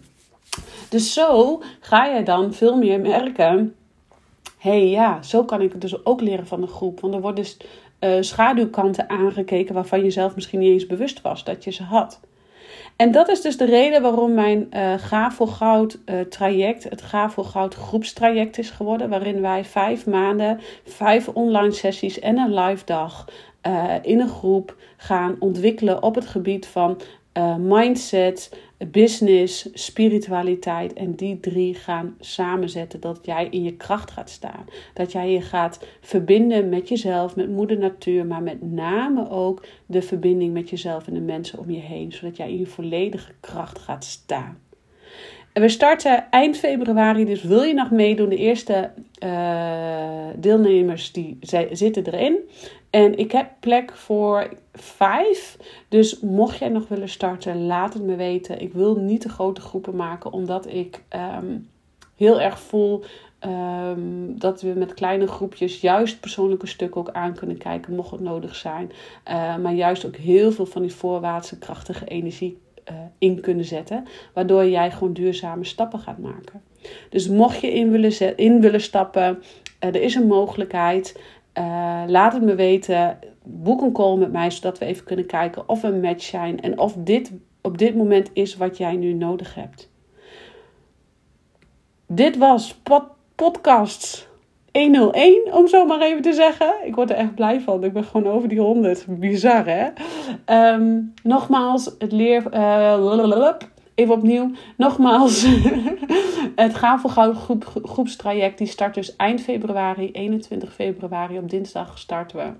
dus 0.89 1.13
zo 1.13 1.61
ga 1.79 2.05
je 2.05 2.23
dan 2.23 2.53
veel 2.53 2.77
meer 2.77 2.99
merken 2.99 3.75
hey, 4.63 4.89
ja, 4.89 5.21
zo 5.21 5.43
kan 5.43 5.61
ik 5.61 5.71
het 5.71 5.81
dus 5.81 6.05
ook 6.05 6.21
leren 6.21 6.47
van 6.47 6.61
de 6.61 6.67
groep. 6.67 6.99
Want 6.99 7.13
er 7.13 7.21
wordt 7.21 7.37
dus 7.37 7.57
uh, 8.03 8.17
schaduwkanten 8.19 9.09
aangekeken 9.09 9.73
waarvan 9.73 10.03
je 10.03 10.11
zelf 10.11 10.35
misschien 10.35 10.59
niet 10.59 10.71
eens 10.71 10.87
bewust 10.87 11.21
was 11.21 11.43
dat 11.43 11.63
je 11.63 11.71
ze 11.71 11.83
had. 11.83 12.19
En 12.95 13.11
dat 13.11 13.29
is 13.29 13.41
dus 13.41 13.57
de 13.57 13.65
reden 13.65 14.01
waarom 14.01 14.33
mijn 14.33 14.67
uh, 14.71 14.93
Gaaf 14.97 15.35
voor 15.35 15.47
Goud 15.47 15.99
uh, 16.05 16.19
traject, 16.21 16.83
het 16.83 17.01
Gaaf 17.01 17.33
voor 17.33 17.45
Goud 17.45 17.73
groepstraject 17.73 18.57
is 18.57 18.69
geworden. 18.69 19.09
Waarin 19.09 19.41
wij 19.41 19.65
vijf 19.65 20.05
maanden, 20.05 20.59
vijf 20.85 21.27
online 21.27 21.71
sessies 21.71 22.19
en 22.19 22.37
een 22.37 22.53
live 22.53 22.85
dag 22.85 23.27
in 24.01 24.19
een 24.19 24.29
groep 24.29 24.75
gaan 24.97 25.35
ontwikkelen 25.39 26.03
op 26.03 26.15
het 26.15 26.25
gebied 26.25 26.67
van 26.67 27.01
mindset, 27.57 28.57
business, 28.87 29.69
spiritualiteit. 29.73 30.93
En 30.93 31.15
die 31.15 31.39
drie 31.39 31.73
gaan 31.73 32.15
samenzetten. 32.19 32.99
Dat 32.99 33.19
jij 33.21 33.47
in 33.49 33.63
je 33.63 33.75
kracht 33.75 34.11
gaat 34.11 34.29
staan. 34.29 34.65
Dat 34.93 35.11
jij 35.11 35.31
je 35.31 35.41
gaat 35.41 35.85
verbinden 36.01 36.69
met 36.69 36.89
jezelf, 36.89 37.35
met 37.35 37.49
moeder 37.49 37.77
natuur. 37.77 38.25
Maar 38.25 38.43
met 38.43 38.61
name 38.61 39.29
ook 39.29 39.65
de 39.85 40.01
verbinding 40.01 40.53
met 40.53 40.69
jezelf 40.69 41.07
en 41.07 41.13
de 41.13 41.19
mensen 41.19 41.59
om 41.59 41.71
je 41.71 41.79
heen. 41.79 42.11
Zodat 42.11 42.37
jij 42.37 42.49
in 42.49 42.59
je 42.59 42.65
volledige 42.65 43.31
kracht 43.39 43.79
gaat 43.79 44.03
staan. 44.03 44.62
We 45.53 45.69
starten 45.69 46.31
eind 46.31 46.57
februari, 46.57 47.25
dus 47.25 47.43
wil 47.43 47.61
je 47.61 47.73
nog 47.73 47.91
meedoen? 47.91 48.29
De 48.29 48.37
eerste 48.37 48.91
uh, 49.23 50.27
deelnemers 50.35 51.11
die 51.11 51.37
zitten 51.71 52.05
erin. 52.05 52.37
En 52.89 53.17
ik 53.17 53.31
heb 53.31 53.51
plek 53.59 53.91
voor 53.95 54.49
vijf. 54.73 55.57
Dus 55.89 56.19
mocht 56.19 56.57
jij 56.57 56.69
nog 56.69 56.87
willen 56.87 57.09
starten, 57.09 57.65
laat 57.65 57.93
het 57.93 58.03
me 58.03 58.15
weten. 58.15 58.61
Ik 58.61 58.73
wil 58.73 58.95
niet 58.95 59.21
te 59.21 59.29
grote 59.29 59.61
groepen 59.61 59.95
maken, 59.95 60.31
omdat 60.31 60.67
ik 60.67 61.03
um, 61.39 61.69
heel 62.15 62.41
erg 62.41 62.59
voel 62.59 63.03
um, 63.39 64.39
dat 64.39 64.61
we 64.61 64.73
met 64.75 64.93
kleine 64.93 65.27
groepjes 65.27 65.81
juist 65.81 66.19
persoonlijke 66.19 66.67
stukken 66.67 67.01
ook 67.01 67.11
aan 67.11 67.33
kunnen 67.33 67.57
kijken, 67.57 67.95
mocht 67.95 68.11
het 68.11 68.21
nodig 68.21 68.55
zijn. 68.55 68.91
Uh, 69.27 69.57
maar 69.57 69.73
juist 69.73 70.05
ook 70.05 70.15
heel 70.15 70.51
veel 70.51 70.65
van 70.65 70.81
die 70.81 70.93
voorwaartse 70.93 71.57
krachtige 71.57 72.05
energie 72.05 72.57
uh, 72.91 72.95
in 73.17 73.41
kunnen 73.41 73.65
zetten, 73.65 74.03
waardoor 74.33 74.65
jij 74.65 74.91
gewoon 74.91 75.13
duurzame 75.13 75.63
stappen 75.63 75.99
gaat 75.99 76.17
maken. 76.17 76.61
Dus 77.09 77.27
mocht 77.27 77.61
je 77.61 77.73
in 77.73 77.91
willen, 77.91 78.37
in 78.37 78.61
willen 78.61 78.81
stappen, 78.81 79.43
uh, 79.83 79.89
er 79.89 80.01
is 80.01 80.15
een 80.15 80.27
mogelijkheid. 80.27 81.21
Uh, 81.57 82.03
laat 82.07 82.33
het 82.33 82.43
me 82.43 82.55
weten. 82.55 83.19
Boek 83.43 83.81
een 83.81 83.91
call 83.91 84.17
met 84.17 84.31
mij, 84.31 84.51
zodat 84.51 84.77
we 84.77 84.85
even 84.85 85.05
kunnen 85.05 85.25
kijken 85.25 85.69
of 85.69 85.81
we 85.81 85.87
een 85.87 85.99
match 85.99 86.23
zijn 86.23 86.61
en 86.61 86.79
of 86.79 86.95
dit 86.97 87.31
op 87.61 87.77
dit 87.77 87.95
moment 87.95 88.29
is 88.33 88.55
wat 88.55 88.77
jij 88.77 88.95
nu 88.95 89.13
nodig 89.13 89.55
hebt. 89.55 89.89
Dit 92.07 92.37
was 92.37 92.73
pod 92.73 93.03
podcast 93.35 94.29
101, 94.73 95.53
om 95.53 95.67
zo 95.67 95.85
maar 95.85 96.01
even 96.01 96.21
te 96.21 96.33
zeggen. 96.33 96.73
Ik 96.83 96.95
word 96.95 97.09
er 97.09 97.15
echt 97.15 97.35
blij 97.35 97.61
van. 97.61 97.83
Ik 97.83 97.93
ben 97.93 98.03
gewoon 98.03 98.27
over 98.33 98.49
die 98.49 98.59
100. 98.59 99.05
Bizar, 99.07 99.65
hè? 99.65 99.87
Um, 100.73 101.13
nogmaals, 101.23 101.95
het 101.97 102.11
leer. 102.11 102.43
Uh, 102.53 103.53
even 103.95 104.15
opnieuw. 104.15 104.51
Nogmaals, 104.77 105.45
het 106.55 106.75
Gavelgoud 106.75 107.35
groep, 107.35 107.65
groepstraject 107.83 108.57
die 108.57 108.67
start 108.67 108.93
dus 108.93 109.15
eind 109.15 109.41
februari, 109.41 110.11
21 110.11 110.73
februari. 110.73 111.37
Op 111.37 111.49
dinsdag 111.49 111.97
starten 111.99 112.37
we. 112.37 112.51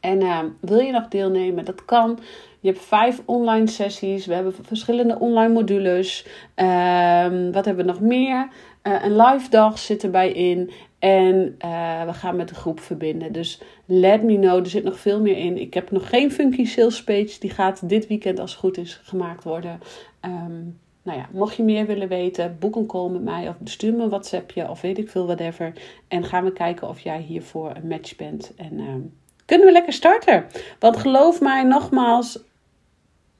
En 0.00 0.20
uh, 0.20 0.38
wil 0.60 0.78
je 0.78 0.92
nog 0.92 1.08
deelnemen? 1.08 1.64
Dat 1.64 1.84
kan. 1.84 2.18
Je 2.60 2.68
hebt 2.68 2.84
vijf 2.84 3.22
online 3.24 3.66
sessies. 3.66 4.26
We 4.26 4.34
hebben 4.34 4.54
verschillende 4.62 5.18
online 5.18 5.52
modules. 5.52 6.26
Um, 6.56 7.52
wat 7.52 7.64
hebben 7.64 7.86
we 7.86 7.92
nog 7.92 8.00
meer? 8.00 8.48
Uh, 8.82 9.04
een 9.04 9.16
live 9.16 9.50
dag 9.50 9.78
zit 9.78 10.02
erbij 10.02 10.32
in. 10.32 10.70
En 10.98 11.36
uh, 11.64 12.04
we 12.04 12.12
gaan 12.12 12.36
met 12.36 12.48
de 12.48 12.54
groep 12.54 12.80
verbinden. 12.80 13.32
Dus 13.32 13.60
let 13.84 14.22
me 14.22 14.38
know. 14.38 14.58
Er 14.58 14.66
zit 14.66 14.84
nog 14.84 14.98
veel 14.98 15.20
meer 15.20 15.36
in. 15.36 15.58
Ik 15.58 15.74
heb 15.74 15.90
nog 15.90 16.08
geen 16.08 16.32
funky 16.32 16.64
sales 16.64 17.04
page. 17.04 17.36
Die 17.40 17.50
gaat 17.50 17.88
dit 17.88 18.06
weekend 18.06 18.40
als 18.40 18.50
het 18.50 18.60
goed 18.60 18.76
is 18.76 19.00
gemaakt 19.04 19.44
worden. 19.44 19.80
Um, 20.24 20.78
nou 21.08 21.18
ja, 21.18 21.28
mocht 21.32 21.56
je 21.56 21.62
meer 21.62 21.86
willen 21.86 22.08
weten, 22.08 22.56
boek 22.58 22.76
een 22.76 22.86
call 22.86 23.08
met 23.08 23.22
mij 23.22 23.48
of 23.48 23.54
stuur 23.64 23.94
me 23.94 24.02
een 24.02 24.08
WhatsAppje 24.08 24.70
of 24.70 24.80
weet 24.80 24.98
ik 24.98 25.10
veel, 25.10 25.26
whatever. 25.26 25.72
En 26.08 26.24
gaan 26.24 26.44
we 26.44 26.52
kijken 26.52 26.88
of 26.88 27.00
jij 27.00 27.20
hiervoor 27.20 27.72
een 27.74 27.88
match 27.88 28.16
bent. 28.16 28.52
En 28.56 28.78
um, 28.78 29.12
kunnen 29.44 29.66
we 29.66 29.72
lekker 29.72 29.92
starten. 29.92 30.46
Want 30.78 30.96
geloof 30.96 31.40
mij 31.40 31.62
nogmaals, 31.62 32.38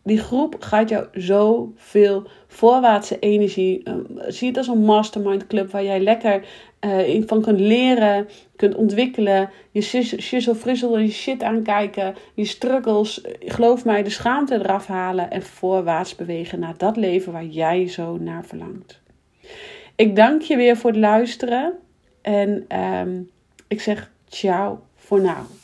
die 0.02 0.18
groep 0.18 0.56
gaat 0.60 0.88
jou 0.88 1.06
zoveel 1.12 2.22
voorwaartse 2.46 3.18
energie. 3.18 3.80
Uh, 3.84 3.94
zie 4.28 4.48
het 4.48 4.56
als 4.56 4.68
een 4.68 4.84
mastermind 4.84 5.46
club 5.46 5.70
waar 5.70 5.84
jij 5.84 6.00
lekker 6.00 6.44
uh, 6.80 7.22
van 7.26 7.42
kunt 7.42 7.60
leren, 7.60 8.28
kunt 8.56 8.74
ontwikkelen. 8.74 9.50
Je 9.70 9.80
shizzle 10.20 10.54
frissel 10.54 10.96
en 10.96 11.02
je 11.02 11.10
shit 11.10 11.42
aankijken. 11.42 12.14
Je 12.34 12.44
struggles, 12.44 13.24
geloof 13.40 13.84
mij, 13.84 14.02
de 14.02 14.10
schaamte 14.10 14.54
eraf 14.54 14.86
halen. 14.86 15.30
En 15.30 15.42
voorwaarts 15.42 16.14
bewegen 16.14 16.60
naar 16.60 16.74
dat 16.76 16.96
leven 16.96 17.32
waar 17.32 17.46
jij 17.46 17.88
zo 17.88 18.16
naar 18.16 18.44
verlangt. 18.44 19.00
Ik 19.96 20.16
dank 20.16 20.42
je 20.42 20.56
weer 20.56 20.76
voor 20.76 20.90
het 20.90 20.98
luisteren. 20.98 21.78
En 22.22 22.78
um, 22.80 23.30
ik 23.68 23.80
zeg 23.80 24.10
ciao 24.28 24.80
voor 24.96 25.20
nu. 25.20 25.57